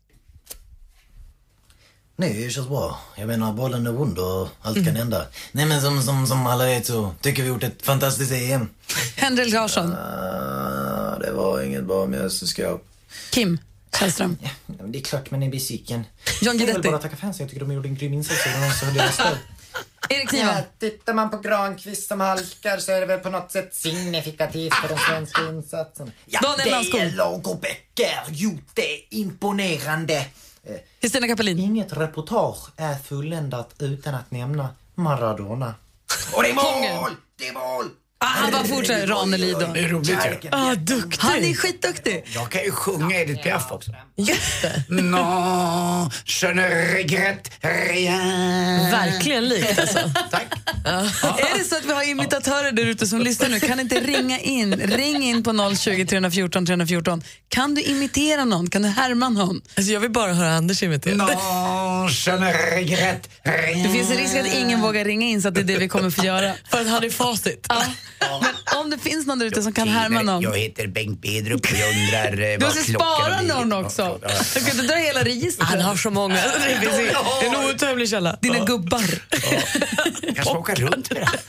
[2.18, 3.00] Nej, det känns bra.
[3.16, 5.26] Jag menar, bollen är rund och allt kan hända.
[5.52, 8.70] Nej, men som, som, som alla vet så tycker vi gjort ett fantastiskt EM.
[9.16, 9.94] Henrik Larsson.
[9.94, 12.86] Ah, det var inget bra mästerskap.
[13.32, 13.58] Kim
[14.00, 14.38] Källström.
[14.68, 16.00] Ja, det är klart man är besviken.
[16.00, 16.06] John
[16.42, 16.90] Jag vill Guidetti.
[16.90, 17.44] bara tacka fansen.
[17.44, 19.38] Jag tycker de gjorde en grym insats och de har deras stöd.
[20.10, 20.64] Erik Niva.
[20.80, 24.88] Tittar man på Granqvist som halkar så är det väl på något sätt signifikativt för
[24.88, 26.12] den svenska insatsen.
[26.26, 27.00] Ja, Daniel Landskog.
[27.00, 30.26] det är Lagerbäcker gjort det imponerande.
[31.02, 31.60] Kristina Kapelin.
[31.60, 35.74] Inget reportage är fulländat utan att nämna Maradona.
[36.34, 37.16] Och det är mål!
[37.38, 37.90] Det är mål!
[38.18, 39.08] Ah, han bara fortsätter.
[39.08, 39.56] Ranelid.
[39.74, 40.50] Det är roligt ju.
[40.52, 41.18] Ah, duktig.
[41.20, 42.24] Han är skitduktig.
[42.36, 43.92] Jag kan ju sjunga Edith Piaf också.
[44.18, 44.84] Just det.
[45.02, 48.92] Non, je ne regrette rien.
[48.92, 50.00] Verkligen likt alltså.
[50.00, 54.40] Är det så att vi har imitatörer där ute som lyssnar nu, kan inte ringa
[54.40, 54.74] in.
[54.74, 57.24] Ring in på 020 314 314.
[57.50, 58.70] Kan du imitera någon?
[58.70, 59.62] Kan du härma någon?
[59.78, 61.16] Alltså jag vill bara höra Anders imitera.
[61.16, 63.84] Non, je ne regrette rien.
[63.84, 65.88] Det finns en risk att ingen vågar ringa in så att det är det vi
[65.88, 66.54] kommer få göra.
[66.70, 67.66] För att han är facit.
[67.70, 67.84] Ja.
[68.42, 70.42] Men om det finns någon där ute som kan härma någon.
[70.44, 74.20] Jag heter Bengt Bedrup och jag undrar eh, Du måste spara någon också.
[74.54, 75.70] Du kan inte dra hela registret.
[75.70, 76.36] Han har så många.
[76.36, 78.38] Det finns i- det är en outtömlig källa.
[78.42, 79.04] Dina gubbar.
[80.36, 81.40] Jag ska åka runt med det här.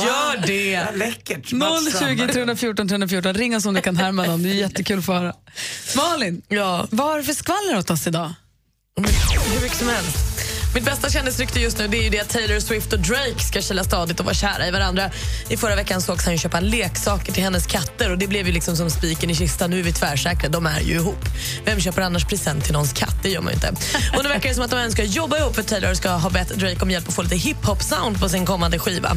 [0.06, 0.86] Gör det!
[0.96, 1.48] Läckert.
[1.48, 3.34] 020 314 314.
[3.34, 4.42] Ring oss om du kan härma någon.
[4.42, 5.34] Det är jättekul att få höra.
[5.96, 6.86] Malin, ja.
[6.90, 8.32] vad har du för skvaller åt oss idag?
[9.54, 10.16] Hur mycket som helst.
[10.74, 13.60] Mitt bästa kändisrykte just nu det är ju det att Taylor Swift och Drake ska
[13.60, 15.10] kila stadigt och vara kära i varandra.
[15.48, 18.52] I förra veckan sågs han ju köpa leksaker till hennes katter och det blev ju
[18.52, 19.70] liksom som spiken i kistan.
[19.70, 21.24] Nu är vi tvärsäkra, de är ju ihop.
[21.64, 23.16] Vem köper annars present till någons katt?
[23.22, 23.68] Det gör man ju inte.
[24.16, 26.30] Och nu verkar det som att de än ska jobba ihop för Taylor ska ha
[26.30, 29.16] bett Drake om hjälp att få lite hiphop-sound på sin kommande skiva.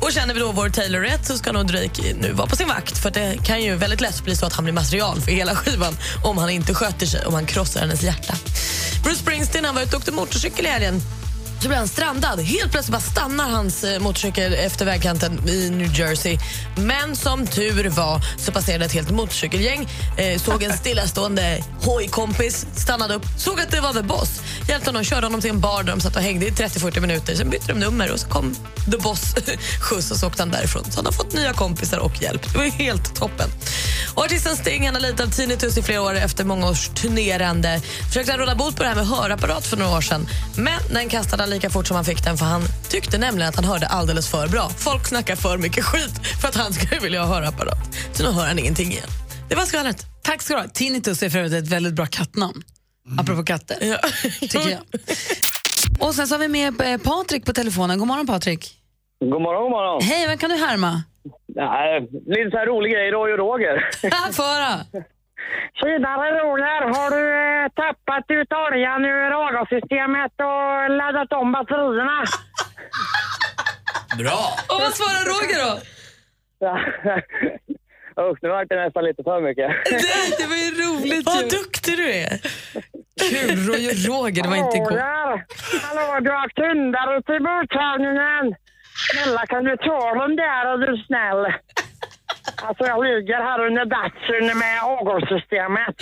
[0.00, 2.68] Och känner vi då vår Taylor rätt så ska nog Drake nu vara på sin
[2.68, 5.54] vakt för det kan ju väldigt lätt bli så att han blir material för hela
[5.54, 8.34] skivan om han inte sköter sig, om han krossar hennes hjärta.
[9.02, 11.00] Bruce Springsteen han var ute och åkte motorcykel i helgen.
[11.66, 12.40] Så blir han strandad.
[12.40, 16.38] Helt plötsligt bara stannar hans eh, motorcykel efter vägkanten i New Jersey.
[16.76, 23.14] Men som tur var så passerade ett helt motorcykelgäng, eh, såg en stillastående hojkompis, stannade
[23.14, 24.40] upp, såg att det var The Boss.
[24.68, 27.34] Hjälpte honom, körde honom till en bar där de satt och hängde i 30-40 minuter.
[27.34, 28.56] Sen bytte de nummer och så kom
[28.90, 29.34] The Boss
[29.80, 30.84] skjuts och så åkte han därifrån.
[30.90, 32.52] Så han har fått nya kompisar och hjälp.
[32.52, 33.48] Det var ju helt toppen.
[34.14, 37.80] Och artisten Sting han har lidit av tinnitus i flera år efter många års turnerande.
[38.08, 40.28] Försökte han råda bot på det här med hörapparat för några år sedan.
[40.56, 43.56] Men den kastade han lika fort som han fick den för han tyckte nämligen att
[43.56, 44.68] han hörde alldeles för bra.
[44.68, 47.78] Folk snackar för mycket skit för att han skulle vilja ha hörapparat.
[48.12, 49.08] Så nu hör han ingenting igen.
[49.48, 50.06] Det var skvallret.
[50.22, 50.68] Tack ska du ha.
[50.68, 52.62] Tinnitus är för övrigt ett väldigt bra kattnamn.
[53.20, 53.76] Apropå katter,
[54.40, 54.80] tycker jag.
[56.00, 57.98] Och sen så har vi med eh, Patrik på telefonen.
[57.98, 58.78] God morgon Patrik.
[59.20, 60.02] God morgon, god morgon.
[60.02, 61.02] Hej, vem kan du härma?
[61.54, 63.76] Nej, lite så här rolig grej, Roy och Roger.
[64.32, 64.42] Få
[65.80, 66.80] Tjenare Roger!
[66.96, 72.18] Har du eh, tappat ut oljan ur avgassystemet och laddat om batterierna?
[74.20, 74.40] Bra!
[74.70, 75.72] Och vad svarar Roger då?
[78.22, 79.70] Usch, nu vart det nästan lite för mycket.
[79.90, 82.38] Det, det var ju roligt Vad duktig du är.
[83.30, 83.76] Kul, och
[84.08, 84.90] Roger, det var inte igår.
[84.90, 85.44] Roger!
[85.86, 88.54] Hallå, du har kunder ute i mottagningen.
[89.10, 91.46] Snälla, kan du ta dem där är du snäll?
[92.62, 95.94] Alltså jag ligger här under datsun med avgassystemet.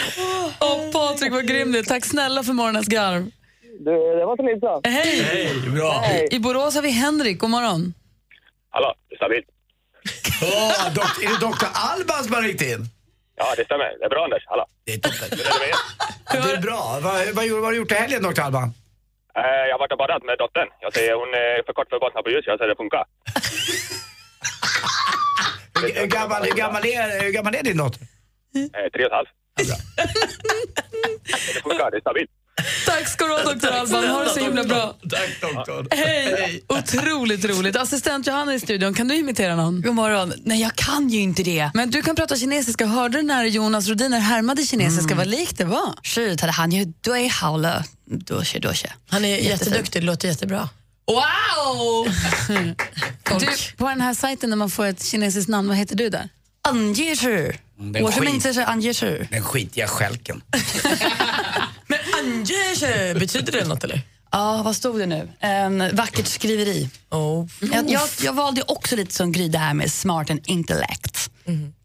[0.61, 1.83] Åh, Patrik, vad grym du.
[1.83, 3.23] Tack snälla för morgonens garv.
[3.81, 4.81] Du, det var så lite så.
[4.85, 5.23] Hej!
[5.23, 6.05] Hej, bra.
[6.31, 7.39] I Borås har vi Henrik.
[7.39, 7.95] God morgon.
[8.71, 9.47] Hallå, det är stabilt.
[10.43, 12.81] Åh, dok- är det doktor Alban som har ringt in?
[13.37, 13.99] Ja, det stämmer.
[13.99, 14.45] Det är bra Anders.
[14.47, 14.67] Hallå.
[14.85, 15.29] Det är toppen.
[15.39, 15.75] Hur är det med er?
[16.35, 16.81] Ja, det är bra.
[17.03, 18.69] Vad, vad, vad har du gjort i helgen, doktor Alban?
[19.37, 20.69] Eh, Jag har varit och badat med dottern.
[20.81, 22.45] Jag säger hon är för kort för att bottna på ljus.
[22.47, 23.05] Jag säger det funkar.
[25.95, 28.03] Hur gammal, gammal, är, gammal är din dotter?
[28.55, 29.29] Eh, tre och ett halvt.
[31.55, 32.31] Det funkar, det är stabilt.
[32.87, 34.09] Tack ska du ha, doktor Alban.
[34.09, 34.97] Ha det så himla bra.
[35.11, 35.87] Tack, doktor.
[35.91, 36.65] Hej.
[36.69, 37.77] Otroligt roligt.
[37.77, 38.95] Assistent Johanna i studion.
[38.95, 39.83] Kan du imitera någon?
[39.83, 40.33] God morgon.
[40.45, 41.71] Nej, jag kan ju inte det.
[41.75, 42.87] Men du kan prata kinesiska.
[42.87, 45.19] Hörde du när Jonas Rodiner härmade kinesiska mm.
[45.19, 45.95] vad likt det var?
[49.09, 50.03] Han är jätteduktig.
[50.03, 50.69] Det låter jättebra.
[51.07, 52.09] Wow!
[53.39, 56.29] du, på den här sajten när man får ett kinesiskt namn, vad heter du där?
[56.69, 57.53] Anjesu.
[57.77, 60.43] Den, den skitiga skälken.
[61.87, 63.97] Men Anjesu, betyder det något eller?
[63.97, 65.29] Ja, ah, vad stod det nu?
[65.67, 66.89] Um, vackert skriveri.
[67.11, 67.47] Oh.
[67.61, 71.31] Jag, jag, jag, valde också lite som Gry det här med smart and intellect.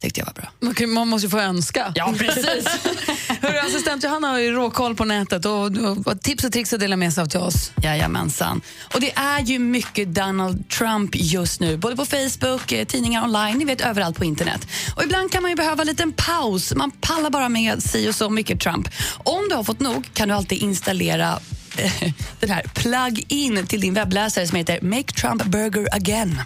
[0.02, 0.52] Tyckte jag var bra.
[0.60, 1.92] Man, kan, man måste ju få önska.
[1.96, 2.66] Ja, precis.
[3.42, 6.80] Hörru, assistent Johanna har ju råkoll på nätet och, och, och tips och tricks att
[6.80, 7.72] dela med sig av till oss.
[7.84, 8.62] Jajamensan.
[8.94, 13.58] Och det är ju mycket Donald Trump just nu, både på Facebook, eh, tidningar online,
[13.58, 14.68] ni vet överallt på internet.
[14.96, 16.74] Och ibland kan man ju behöva en liten paus.
[16.76, 18.90] Man pallar bara med si och så mycket Trump.
[19.18, 21.40] Om du har fått nog kan du alltid installera
[21.78, 21.92] eh,
[22.40, 26.42] den här plug-in till din webbläsare som heter Make Trump Burger Again.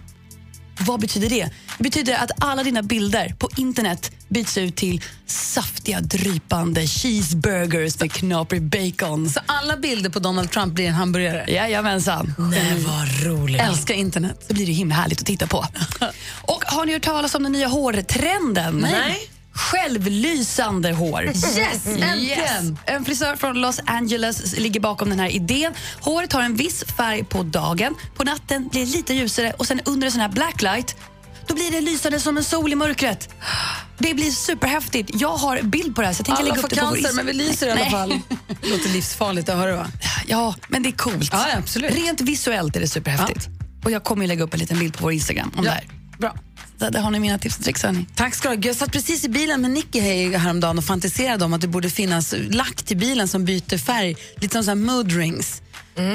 [0.80, 1.50] Vad betyder det?
[1.78, 8.12] Det betyder att alla dina bilder på internet byts ut till saftiga, drypande cheeseburgers med
[8.12, 9.30] knaprig bacon.
[9.30, 11.52] Så alla bilder på Donald Trump blir en hamburgare?
[11.52, 12.34] Jajamensan.
[12.38, 13.62] Nej, vad roligt.
[13.62, 14.46] Älskar internet.
[14.48, 15.66] Så blir det himla härligt att titta på.
[16.42, 18.78] Och har ni hört talas om den nya hårtrenden?
[18.92, 19.30] Nej.
[19.54, 21.24] Självlysande hår.
[21.26, 22.78] Yes, äntligen!
[22.86, 25.74] En frisör från Los Angeles ligger bakom den här idén.
[26.00, 27.96] Håret har en viss färg på dagen.
[28.16, 30.96] På natten blir det lite ljusare och sen under en sån här blacklight
[31.48, 33.30] då blir det lysande som en sol i mörkret.
[33.98, 35.10] Det blir superhäftigt.
[35.14, 36.86] Jag har bild på det här så jag tänker Alla lägga får upp det på
[36.88, 37.92] vår cancer, men vi lyser i alla Nej.
[37.92, 38.20] fall.
[38.62, 39.88] Det låter livsfarligt att höra va?
[40.28, 41.30] Ja, men det är coolt.
[41.34, 41.96] Ja, ja, absolut.
[41.96, 43.48] Rent visuellt är det superhäftigt.
[43.86, 45.76] Och jag kommer ju lägga upp en liten bild på vår Instagram om Ja, det
[45.76, 45.84] här.
[46.20, 46.36] Bra.
[46.92, 47.84] Där, har ni mina tips och tricks.
[47.84, 48.06] hörni.
[48.16, 48.64] Tack ska du ha.
[48.64, 51.90] Jag satt precis i bilen med Nicky här häromdagen och fantiserade om att det borde
[51.90, 54.16] finnas lack till bilen som byter färg.
[54.38, 55.62] Lite som så här mood rings.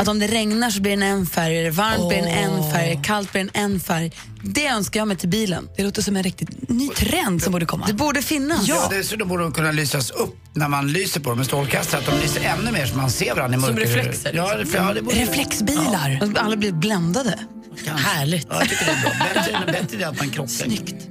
[0.00, 2.72] Att om det regnar så blir den en färg, är det varmt blir den en
[2.72, 4.12] färg, kallt blir den en färg.
[4.42, 5.68] Det önskar jag mig till bilen.
[5.76, 7.86] Det låter som en riktigt ny trend som borde komma.
[7.86, 8.68] Det borde finnas.
[8.68, 8.88] Ja.
[8.90, 12.00] Dessutom borde de kunna lysas upp när man lyser på dem med strålkastare.
[12.00, 13.86] Att de lyser ännu mer så man ser varandra i Som mörker.
[13.96, 14.72] reflexer, Ja, liksom.
[14.80, 15.16] det, ja, det borde...
[15.16, 16.20] Reflexbilar.
[16.36, 17.38] Alla blir bländade.
[17.86, 18.46] Härligt.
[18.50, 19.12] Ja, jag tycker det är bra.
[19.34, 20.48] Bättre, bättre det att man krockar.
[20.48, 21.08] Snyggt.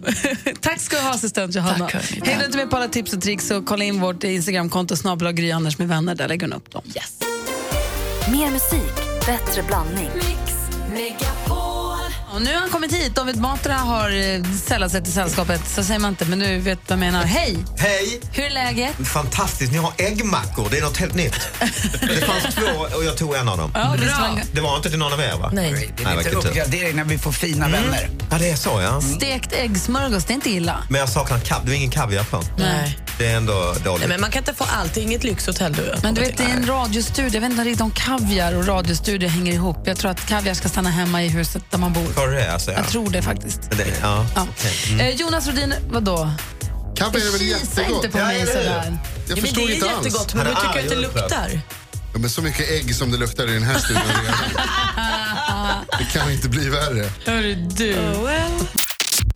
[0.60, 1.88] Tack ska du ha assistent Johanna.
[1.88, 2.26] Tack.
[2.26, 5.50] Häng inte med på alla tips och tricks och kolla in vårt Instagramkonto snabel Gry
[5.50, 6.14] Anders med vänner.
[6.14, 6.82] Där lägger hon upp dem.
[6.86, 7.18] Yes.
[8.30, 10.10] Mer musik, bättre blandning.
[12.34, 13.14] Och nu har han kommit hit.
[13.14, 15.60] David Batra har eh, sällat sig till sällskapet.
[15.68, 17.24] Så säger man inte, men du vet vad jag menar.
[17.24, 17.56] Hej!
[17.78, 18.20] Hej!
[18.32, 18.94] Hur är läget?
[19.08, 20.68] Fantastiskt, ni har äggmackor.
[20.70, 21.34] Det är något helt nytt.
[22.00, 23.70] Det fanns två och jag tog en av dem.
[23.74, 25.50] Ja, han- Det var inte till någon av er va?
[25.52, 25.90] Nej.
[25.96, 28.10] Det är lite uppgradering när vi får fina vänner.
[28.30, 29.00] Ja, det är så ja.
[29.00, 30.82] Stekt äggsmörgås, det är inte illa.
[30.88, 31.64] Men jag saknar kav.
[31.66, 32.42] Det är ingen kaviar på.
[32.58, 32.98] Nej.
[33.18, 34.00] Det är ändå dåligt.
[34.00, 36.36] Nej, men man kan inte få allt, det är inget lyxhotell du Men du vet,
[36.36, 37.30] det är en radiostudio.
[37.34, 39.76] Jag vet inte riktigt om kaviar och radiostudio hänger ihop.
[39.84, 42.06] Jag tror att kaviar ska stanna hemma i huset där man bor.
[42.26, 42.70] Det alltså?
[42.70, 42.76] Ja.
[42.78, 43.70] Jag tror det faktiskt.
[43.70, 44.26] Det, ja.
[44.34, 44.46] Ja.
[44.50, 44.72] okej.
[44.88, 45.00] Mm.
[45.00, 46.30] Eh, Jonas Rodin, vadå?
[46.96, 48.04] Kaviar är väl jättegott?
[48.04, 48.64] inte på mig sådär.
[48.64, 50.04] Jag Ja, men förstod det är inte alls.
[50.06, 51.60] jättegott, men du tycker att det luktar.
[52.12, 54.02] Ja, men så mycket ägg som det luktar i den här studion.
[55.98, 57.10] Det kan inte bli värre.
[57.26, 57.96] Hörru du.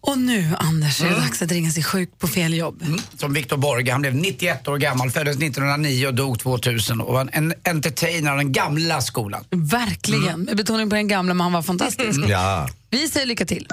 [0.06, 2.82] Och nu, Anders, är det dags att ringa sig sjuk på fel jobb.
[2.82, 2.98] Mm.
[3.16, 3.92] Som Victor Borge.
[3.92, 8.30] Han blev 91 år gammal, föddes 1909 och dog 2000 och var en- en entertainer
[8.30, 9.44] av den gamla skolan.
[9.50, 10.40] Verkligen.
[10.40, 12.20] Med betoning på den gamla, men han var fantastisk.
[12.28, 12.68] Ja.
[12.90, 13.66] Vi säger lycka till.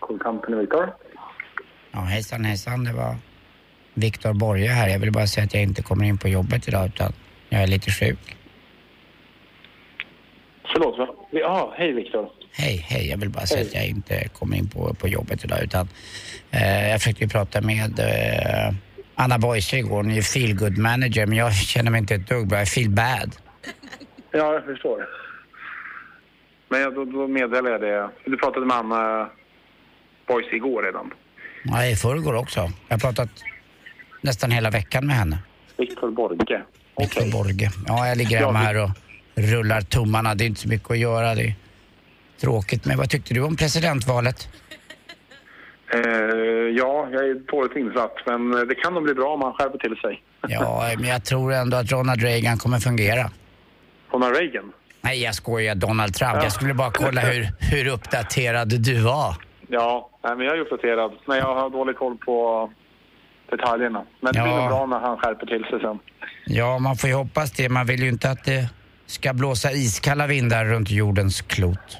[0.00, 0.94] Cool Company Victor.
[1.92, 3.16] Ja, hejsan hejsan, det var
[3.94, 4.88] Victor Borge här.
[4.88, 7.12] Jag vill bara säga att jag inte kommer in på jobbet idag utan
[7.48, 8.36] jag är lite sjuk.
[10.72, 11.08] Förlåt, va?
[11.30, 12.28] Ja, hej Victor.
[12.52, 13.10] Hej, hej.
[13.10, 15.88] Jag vill bara säga att jag inte kommer in på, på jobbet idag utan
[16.50, 18.74] eh, jag försökte ju prata med eh,
[19.14, 19.96] Anna Boise igår.
[19.96, 22.58] Hon är ju feel good manager men jag känner mig inte ett dugg bra.
[22.58, 23.36] Jag feel bad.
[24.34, 25.08] Ja, jag förstår.
[26.68, 28.10] Men jag, då, då meddelar jag det.
[28.24, 29.30] Du pratade med Anna
[30.26, 31.10] Boys igår redan.
[31.64, 32.60] Ja, i förrgår också.
[32.88, 33.28] Jag har pratat
[34.20, 35.38] nästan hela veckan med henne.
[35.76, 36.62] Victor Borge.
[36.98, 37.70] Victor Borge.
[37.86, 38.90] Ja, jag ligger hemma här och
[39.34, 40.34] rullar tummarna.
[40.34, 41.34] Det är inte så mycket att göra.
[41.34, 41.54] Det är
[42.40, 42.84] tråkigt.
[42.84, 44.48] Men vad tyckte du om presidentvalet?
[45.94, 46.00] Eh,
[46.76, 49.96] ja, jag är dåligt insatt, men det kan nog bli bra om han skärper till
[49.96, 50.22] sig.
[50.48, 53.30] Ja, men jag tror ändå att Ronald Reagan kommer fungera.
[54.12, 54.72] Ronald Reagan?
[55.00, 55.74] Nej, jag skojar.
[55.74, 56.34] Donald Trump.
[56.42, 59.34] Jag skulle bara kolla hur, hur uppdaterad du var.
[59.68, 62.70] Ja, nej, men jag är uppdaterad, men jag har dålig koll på
[63.50, 64.04] detaljerna.
[64.20, 64.58] Men det blir Ja.
[64.60, 65.98] nog bra när han skärper till sig sen.
[66.46, 67.68] Ja, man får ju hoppas det.
[67.68, 68.68] Man vill ju inte att det
[69.12, 71.98] ska blåsa iskalla vindar runt jordens klot?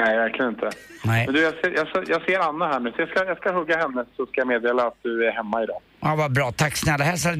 [0.00, 0.70] Nej, verkligen inte.
[1.04, 1.26] Nej.
[1.26, 3.36] Men du, jag, ser, jag, ser, jag ser Anna här nu, så jag ska, jag
[3.36, 5.80] ska hugga henne så ska jag meddela att du är hemma idag.
[6.00, 6.52] Ja, vad bra.
[6.52, 7.04] Tack snälla.
[7.04, 7.32] Hälsa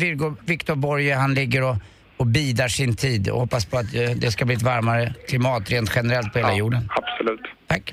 [0.47, 1.77] Viktor Borge, han ligger och,
[2.17, 5.71] och bidar sin tid och hoppas på att eh, det ska bli ett varmare klimat
[5.71, 6.91] rent generellt på hela jorden.
[6.91, 7.41] Absolut.
[7.67, 7.93] Tack.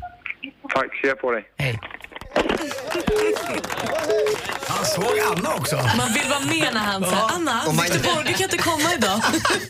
[0.69, 1.43] Tack, ser på dig.
[1.58, 1.80] Hej.
[4.67, 5.75] Han såg Anna också.
[5.97, 8.58] Man vill vara med när han säger Anna, Och man- Victor Borg, du kan inte
[8.58, 9.21] komma idag.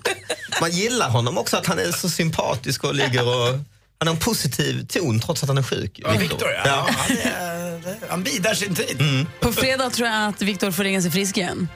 [0.61, 3.59] Man gillar honom också att han är så sympatisk och ligger och...
[3.99, 5.91] Han har en positiv ton trots att han är sjuk.
[6.03, 6.61] Ja, Viktor, ja.
[6.65, 6.87] ja.
[6.97, 9.25] Han, är, han bidar sin tid.
[9.39, 11.67] På fredag tror jag att Viktor får ringa sig frisk igen.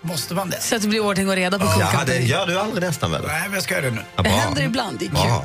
[0.00, 0.60] Måste man det?
[0.60, 3.22] Så att det blir ordning och reda på Ja, det gör du aldrig nästan väl?
[3.26, 4.02] Nej, men jag ska göra det nu.
[4.16, 4.38] Ja, Det bra.
[4.38, 5.16] händer ibland, det är kul.
[5.18, 5.44] Bra.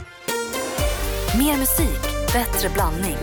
[1.38, 2.02] Mer musik,
[2.34, 3.18] bättre blandning.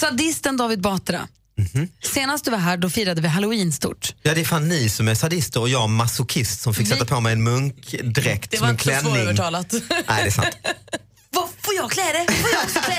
[0.00, 1.28] Sadisten David Batra.
[1.74, 1.88] Mhm.
[2.04, 4.14] Senast du var här då firade vi halloween stort.
[4.22, 7.04] Ja, det är fan ni som är sadister och jag masochist som fick Vi- sätta
[7.04, 9.12] på mig en munkdräkt Det som var en inte så klänning.
[9.14, 9.72] svårövertalat.
[9.72, 10.48] Nej, det är sant.
[11.30, 12.32] Vad får jag klä det?
[12.34, 12.96] Får jag också klä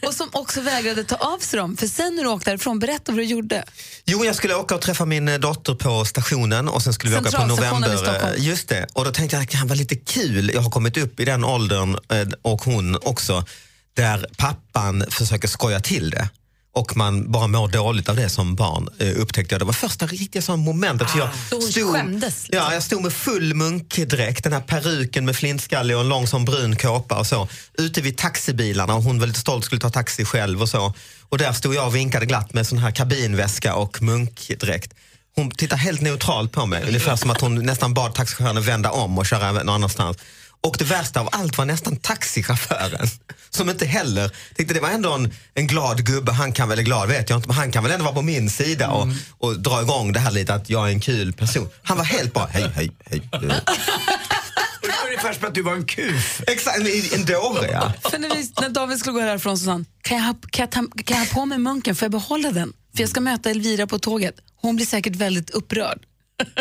[0.00, 0.06] det?
[0.06, 1.76] och som också vägrade ta av sig dem.
[1.76, 3.64] För sen när du åkte därifrån, berätta vad du gjorde.
[4.04, 7.18] Jo, jag skulle åka och träffa min eh, dotter på stationen och sen skulle vi
[7.28, 8.34] åka på november.
[8.36, 8.86] Eh, Just det.
[8.92, 10.50] Och då tänkte jag att det kan vara lite kul.
[10.54, 13.44] Jag har kommit upp i den åldern eh, och hon också
[13.96, 16.28] där pappan försöker skoja till det.
[16.72, 19.60] Och man bara mår dåligt av det som barn eh, upptäckte jag.
[19.60, 21.10] Det var första riktiga sån momentet.
[21.10, 25.36] Så jag Så hon skämdes, Ja, jag stod med full munkdräkt, den här peruken med
[25.36, 27.48] flintskallig och en lång som brun kåpa och så.
[27.78, 30.94] Ute vid taxibilarna och hon var lite stolt skulle ta taxi själv och så.
[31.28, 34.94] Och där stod jag och vinkade glatt med sån här kabinväska och munkdräkt.
[35.36, 39.18] Hon tittade helt neutralt på mig, ungefär som att hon nästan bad taxichauffören vända om
[39.18, 40.16] och köra någon annanstans.
[40.60, 43.08] Och det värsta av allt var nästan taxichauffören
[43.50, 47.08] som inte heller tyckte det var ändå en, en glad gubbe, han kan väl, glad
[47.08, 49.82] vet jag inte, men han kan väl ändå vara på min sida och, och dra
[49.82, 51.68] igång det här lite att jag är en kul person.
[51.82, 53.22] Han var helt bara, hej, hej, hej.
[55.06, 56.42] Ungefär som att du var en kuf.
[56.46, 57.92] Exakt, en, en dåre ja.
[58.10, 60.62] För när, vi, när David skulle gå härifrån så sa han, kan jag, ha, kan,
[60.62, 62.72] jag ta, kan jag ha på mig munken, får jag behålla den?
[62.94, 64.34] För jag ska möta Elvira på tåget.
[64.60, 65.98] Hon blir säkert väldigt upprörd.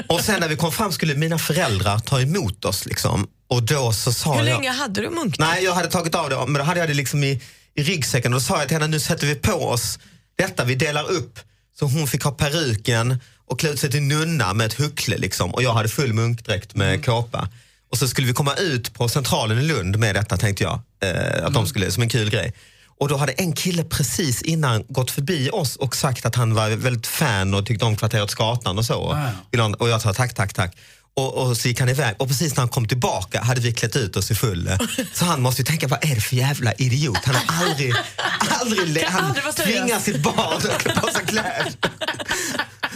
[0.07, 3.27] Och sen när vi kom fram skulle mina föräldrar ta emot oss liksom.
[3.47, 4.55] Och då så sa Hur jag...
[4.55, 5.39] länge hade du munk?
[5.39, 7.41] Nej, jag hade tagit av det, men då hade jag det liksom i,
[7.75, 9.99] i ryggsäcken och då sa jag till henne, nu sätter vi på oss
[10.38, 11.39] detta, vi delar upp.
[11.79, 15.53] Så hon fick ha peruken och klä ut sig till nunna med ett huckle liksom.
[15.53, 17.49] Och jag hade full munkdräkt med kåpa.
[17.91, 20.79] Och så skulle vi komma ut på centralen i Lund med detta tänkte jag.
[21.03, 22.53] Eh, att de skulle, som en kul grej.
[22.99, 26.69] Och då hade en kille precis innan gått förbi oss och sagt att han var
[26.69, 29.13] väldigt fan och tyckte om kvarteret Skatan och så.
[29.58, 30.77] Han- Och jag sa tack, tack, tack.
[31.17, 33.95] Och, och så gick han iväg och precis när han kom tillbaka hade vi klätt
[33.95, 34.69] ut oss i full.
[35.13, 37.17] Så han måste ju tänka, vad är det för jävla idiot?
[37.23, 37.93] Han har aldrig,
[38.62, 41.73] aldrig, han tvingar sitt barn att klä på sig kläder.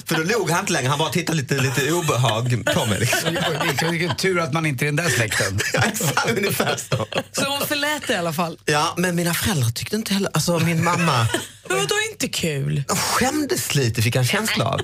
[0.09, 2.99] För då log han inte längre, han bara tittade lite, lite obehag på mig.
[2.99, 3.37] Liksom.
[3.67, 5.59] Vilken, vilken tur att man inte är den där släkten.
[5.73, 7.07] Ja, exakt, ungefär så.
[7.31, 8.57] Så hon förlät det i alla fall.
[8.65, 11.27] Ja, men mina föräldrar tyckte inte heller, alltså min mamma
[11.67, 12.83] Men vadå inte kul?
[12.87, 14.81] skämdes lite fick jag en känsla av.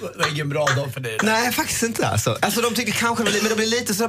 [0.00, 1.18] Det var ingen bra dag för dig.
[1.22, 2.38] Nej, faktiskt inte alltså.
[2.42, 4.08] Alltså de tyckte kanske, men de blev lite så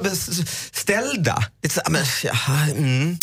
[0.72, 1.44] ställda.
[1.64, 3.18] Lite så, men, jaha, mm.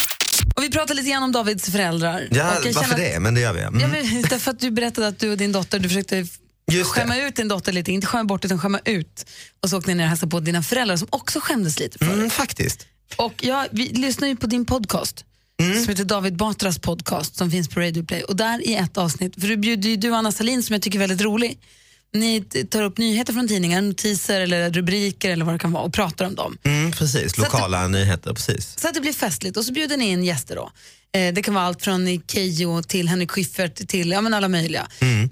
[0.56, 2.28] Och vi pratade lite grann om Davids föräldrar.
[2.30, 3.20] Ja, varför det?
[3.20, 3.60] Men det gör vi.
[3.60, 3.80] Mm.
[3.80, 6.26] Ja, men, därför att du berättade att du och din dotter du försökte
[6.72, 7.00] Just det.
[7.00, 9.26] skämma ut din dotter lite, inte skämma bort utan skämma ut.
[9.62, 12.12] Och så åkte ni ner och hälsade på dina föräldrar som också skämdes lite för
[12.12, 12.86] Mm, faktiskt.
[13.16, 15.24] Och ja, vi lyssnar ju på din podcast
[15.62, 15.80] Mm.
[15.80, 18.22] som heter David Batras podcast som finns på Radio Play.
[18.22, 20.98] Och där i ett avsnitt, för du bjuder ju du Anna Salin som jag tycker
[20.98, 21.58] är väldigt rolig.
[22.14, 25.92] Ni tar upp nyheter från tidningar, notiser eller rubriker eller vad det kan vara och
[25.92, 26.58] pratar om dem.
[26.64, 28.34] Mm, precis, lokala nyheter.
[28.34, 28.78] Precis.
[28.78, 30.70] Så att det blir festligt och så bjuder ni in gäster då.
[31.18, 34.88] Eh, det kan vara allt från Keyyo till Henrik Schyffert till ja, men alla möjliga.
[35.00, 35.30] Mm.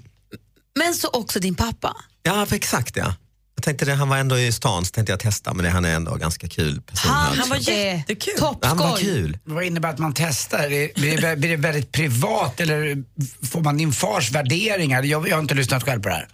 [0.77, 1.95] Men så också din pappa.
[2.23, 3.15] Ja, exakt ja.
[3.55, 5.85] Jag tänkte det, han var ändå i stan så tänkte jag testa men det, han
[5.85, 7.11] är ändå ganska kul person.
[7.11, 7.49] Han, alltså.
[7.49, 8.33] var jättekul.
[8.61, 9.37] Han var kul.
[9.43, 10.67] Vad innebär att man testar?
[10.99, 13.03] Blir det, blir det väldigt privat eller
[13.45, 15.03] får man din fars värderingar?
[15.03, 16.27] Jag, jag har inte lyssnat själv på det här.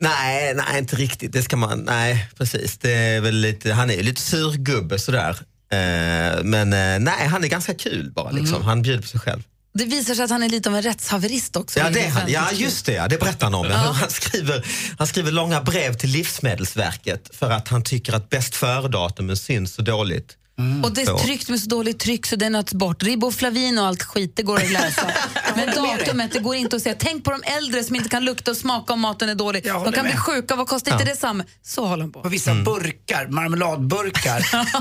[0.00, 1.32] Nej, nej inte riktigt.
[1.32, 2.78] Det ska man, nej precis.
[2.78, 5.38] Det är väl lite, han är lite surgubbe sådär.
[5.72, 8.62] Eh, men eh, nej, han är ganska kul bara liksom.
[8.62, 9.42] Han bjuder på sig själv.
[9.74, 11.78] Det visar sig att han är lite av en rättshaverist också.
[11.78, 12.30] Ja, det, är han.
[12.30, 13.66] ja just det, ja, det berättar han om.
[13.66, 13.76] Ja.
[13.76, 14.66] Han, skriver,
[14.98, 19.82] han skriver långa brev till Livsmedelsverket för att han tycker att bäst före-datumen syns så
[19.82, 20.36] dåligt
[20.84, 23.02] Och det är tryckt med så dåligt tryck så det nöts bort.
[23.02, 25.10] Riboflavin och allt skit, det går att läsa.
[25.56, 26.94] Men datumet, det går inte att säga.
[26.98, 29.64] Tänk på de äldre som inte kan lukta och smaka om maten är dålig.
[29.64, 30.18] De kan bli med.
[30.18, 31.10] sjuka, vad kostar inte Ja.
[31.10, 31.44] det samma?
[31.62, 32.22] Så håller de på.
[32.22, 32.64] På vissa Mm.
[32.64, 34.38] burkar, marmeladburkar.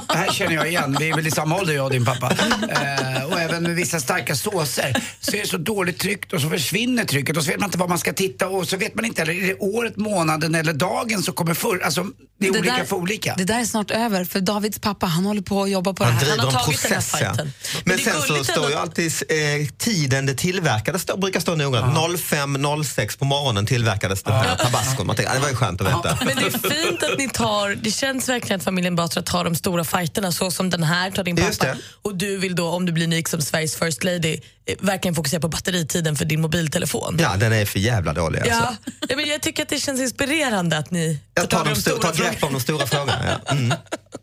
[0.08, 2.32] det här känner jag igen, vi är väl i samma ålder jag och din pappa.
[2.70, 6.50] Eh, och även med vissa starka såser så är det så dåligt tryckt och så
[6.50, 9.06] försvinner trycket och så vet man inte var man ska titta och så vet man
[9.06, 11.82] inte heller, är det året, månaden eller dagen som kommer förr?
[11.86, 12.06] Alltså
[12.40, 13.34] det är olika där, för olika.
[13.38, 16.14] Det där är snart över, för Davids pappa han håller på att jobba på Han
[16.20, 16.38] det här.
[16.38, 16.98] Han har tagit den här.
[16.98, 17.02] Ja.
[17.02, 17.54] fighten.
[17.86, 21.56] Men det är sen så står ju alltid eh, tiden det tillverkades stå, brukar stå
[21.56, 21.80] noga.
[21.82, 25.08] 05.06 på morgonen tillverkades den här tabascon.
[25.08, 26.18] Man tänker, ah, det var ju skönt att veta.
[26.26, 29.56] Men det är fint att ni tar, det känns verkligen att familjen Batra tar de
[29.56, 31.66] stora fighterna så som den här tar din pappa.
[31.66, 31.78] det.
[32.02, 35.40] Och du vill då, om du blir ny som Sveriges first lady, eh, verkligen fokusera
[35.42, 37.18] på batteritiden för din mobiltelefon.
[37.20, 38.54] Ja, den är för jävla dålig alltså.
[38.54, 38.76] Ja,
[39.10, 42.14] ja, men jag tycker att det känns inspirerande att ni Jag tar, de sto- tar
[42.14, 43.40] grepp om de stora frågorna.
[43.46, 43.52] Ja.
[43.52, 43.74] Mm.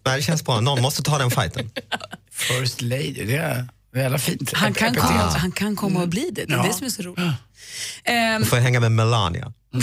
[0.07, 0.61] Nej, det känns bra.
[0.61, 1.71] Någon måste ta den fighten.
[2.33, 4.53] First lady, det är jävla fint.
[4.53, 6.63] Han kan, komma, han kan komma och bli det, det är Ja.
[6.63, 7.19] det som är så roligt.
[8.05, 9.53] Ehm, Då får hänga med Melania.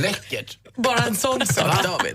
[0.00, 0.58] Läckert.
[0.76, 2.14] Bara en sån sak David.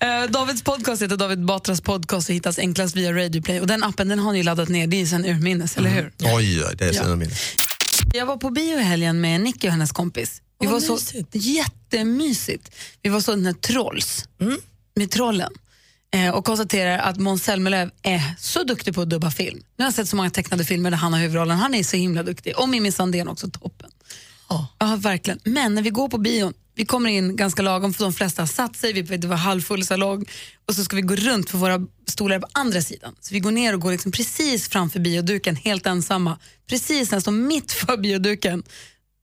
[0.00, 3.60] Eh, Davids podcast heter David Batras podcast och hittas enklast via Radio Play.
[3.60, 6.12] Och den appen den har ni laddat ner, det är sen urminnes, eller hur?
[6.22, 7.16] Oj, oj, det är så Ja.
[7.16, 7.30] min.
[8.14, 10.42] Jag var på bio i helgen med Nicky och hennes kompis.
[10.60, 11.28] Vi Åh, var så mysigt.
[11.34, 12.70] jättemysigt.
[13.02, 14.58] Vi var så den här Trolls, Mm.
[14.96, 15.52] med trollen.
[16.14, 19.62] Eh, och konstaterar att Måns Zelmerlöw är så duktig på att dubba film.
[19.76, 21.58] Nu har jag sett så många tecknade filmer där han har huvudrollen.
[21.58, 22.58] Han är så himla duktig.
[22.58, 23.90] Och Mimmi Sandén också, toppen.
[24.48, 25.40] Ja, verkligen.
[25.44, 28.46] Men när vi går på bion, vi kommer in ganska lagom för de flesta har
[28.46, 30.24] satt sig, vi det var halvfull salong
[30.66, 33.14] och så ska vi gå runt för våra stolar på andra sidan.
[33.20, 36.38] Så vi går ner och går liksom precis framför bioduken, helt ensamma.
[36.68, 38.62] Precis nästan mitt för bioduken,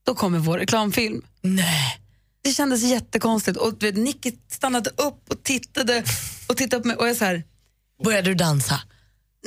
[0.06, 1.22] då kommer vår reklamfilm.
[1.40, 1.98] Nej.
[2.42, 6.04] Det kändes jättekonstigt och vet, Nicky stannade upp och tittade
[6.46, 7.42] och tittade på mig och jag så här,
[8.04, 8.80] Började du dansa?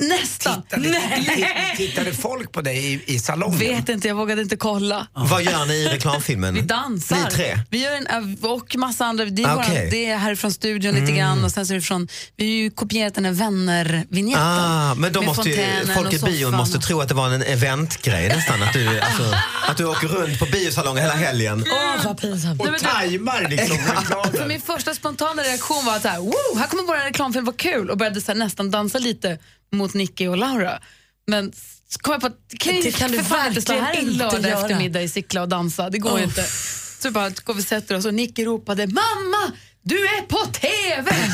[0.00, 0.62] Nästan.
[0.62, 1.74] Tittade, Nej.
[1.76, 3.58] tittade folk på dig i, i salongen?
[3.58, 5.06] Vet inte, jag vågade inte kolla.
[5.14, 6.54] Vad gör ni i reklamfilmen?
[6.54, 7.16] Vi dansar.
[7.16, 7.58] Ni tre?
[7.70, 9.24] Vi gör en, och massa andra.
[9.24, 9.88] Det är, Ah, bara, okej.
[9.90, 11.16] det är härifrån studion lite Mm.
[11.16, 14.44] grann och sen så är det från, vi har ju kopierat den här vänner-vinjetten.
[14.46, 15.56] Ah, men då med måste ju,
[15.94, 18.62] folk i och bion måste tro att det var en eventgrej nästan.
[18.62, 19.34] Att du, alltså,
[19.68, 21.64] att du åker runt på biosalonger hela helgen.
[21.70, 22.60] Åh, vad pinsamt.
[22.60, 24.48] Och tajmar liksom För reklamen.
[24.48, 27.90] min första spontana reaktion var att så här, wow, här kommer vår reklamfilm, vad kul!
[27.90, 29.38] Och började så här, nästan dansa lite
[29.72, 30.80] mot Nicky och Laura.
[31.26, 31.52] Men
[31.88, 34.44] så kom jag på att kan, Det kan du fan inte stå här en lördag
[34.62, 35.90] eftermiddag i Sickla och dansa.
[35.90, 36.22] Det går Oh.
[36.22, 36.44] inte.
[36.98, 39.52] Så bara går vi och sätter oss och Nicky ropade Mamma,
[39.82, 41.10] du är på TV!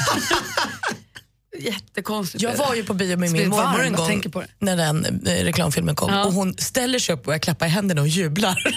[1.59, 2.43] Jättekonstigt.
[2.43, 4.23] Jag var ju på bio med min mormor en gång
[4.59, 6.25] när den eh, reklamfilmen kom Ja.
[6.25, 8.63] och hon ställer sig upp och börjar klappa i händerna och jublar.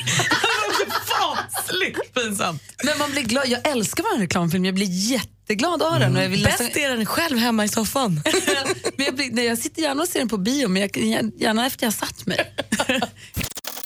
[1.35, 2.61] fasligt pinsamt.
[2.83, 3.47] Men man blir glad.
[3.47, 4.65] Jag älskar vår reklamfilm.
[4.65, 6.17] Jag blir jätteglad av den.
[6.17, 6.81] Och jag vill Bäst nästan...
[6.81, 8.21] är den själv hemma i soffan.
[8.97, 10.97] men jag, blir, nej, jag sitter gärna och ser den på bio, men jag,
[11.37, 12.55] gärna efter jag satt mig.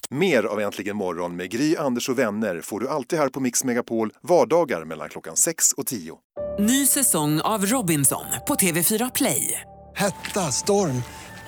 [0.09, 3.63] Mer av Äntligen morgon med Gry, Anders och vänner får du alltid här på Mix
[3.63, 6.13] Megapol vardagar mellan klockan 6 och 10.
[6.59, 9.61] Ny säsong av Robinson på TV4 Play.
[9.95, 11.03] Hetta, storm,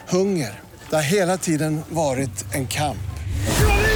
[0.10, 0.60] hunger.
[0.90, 2.98] Det har hela tiden varit en kamp.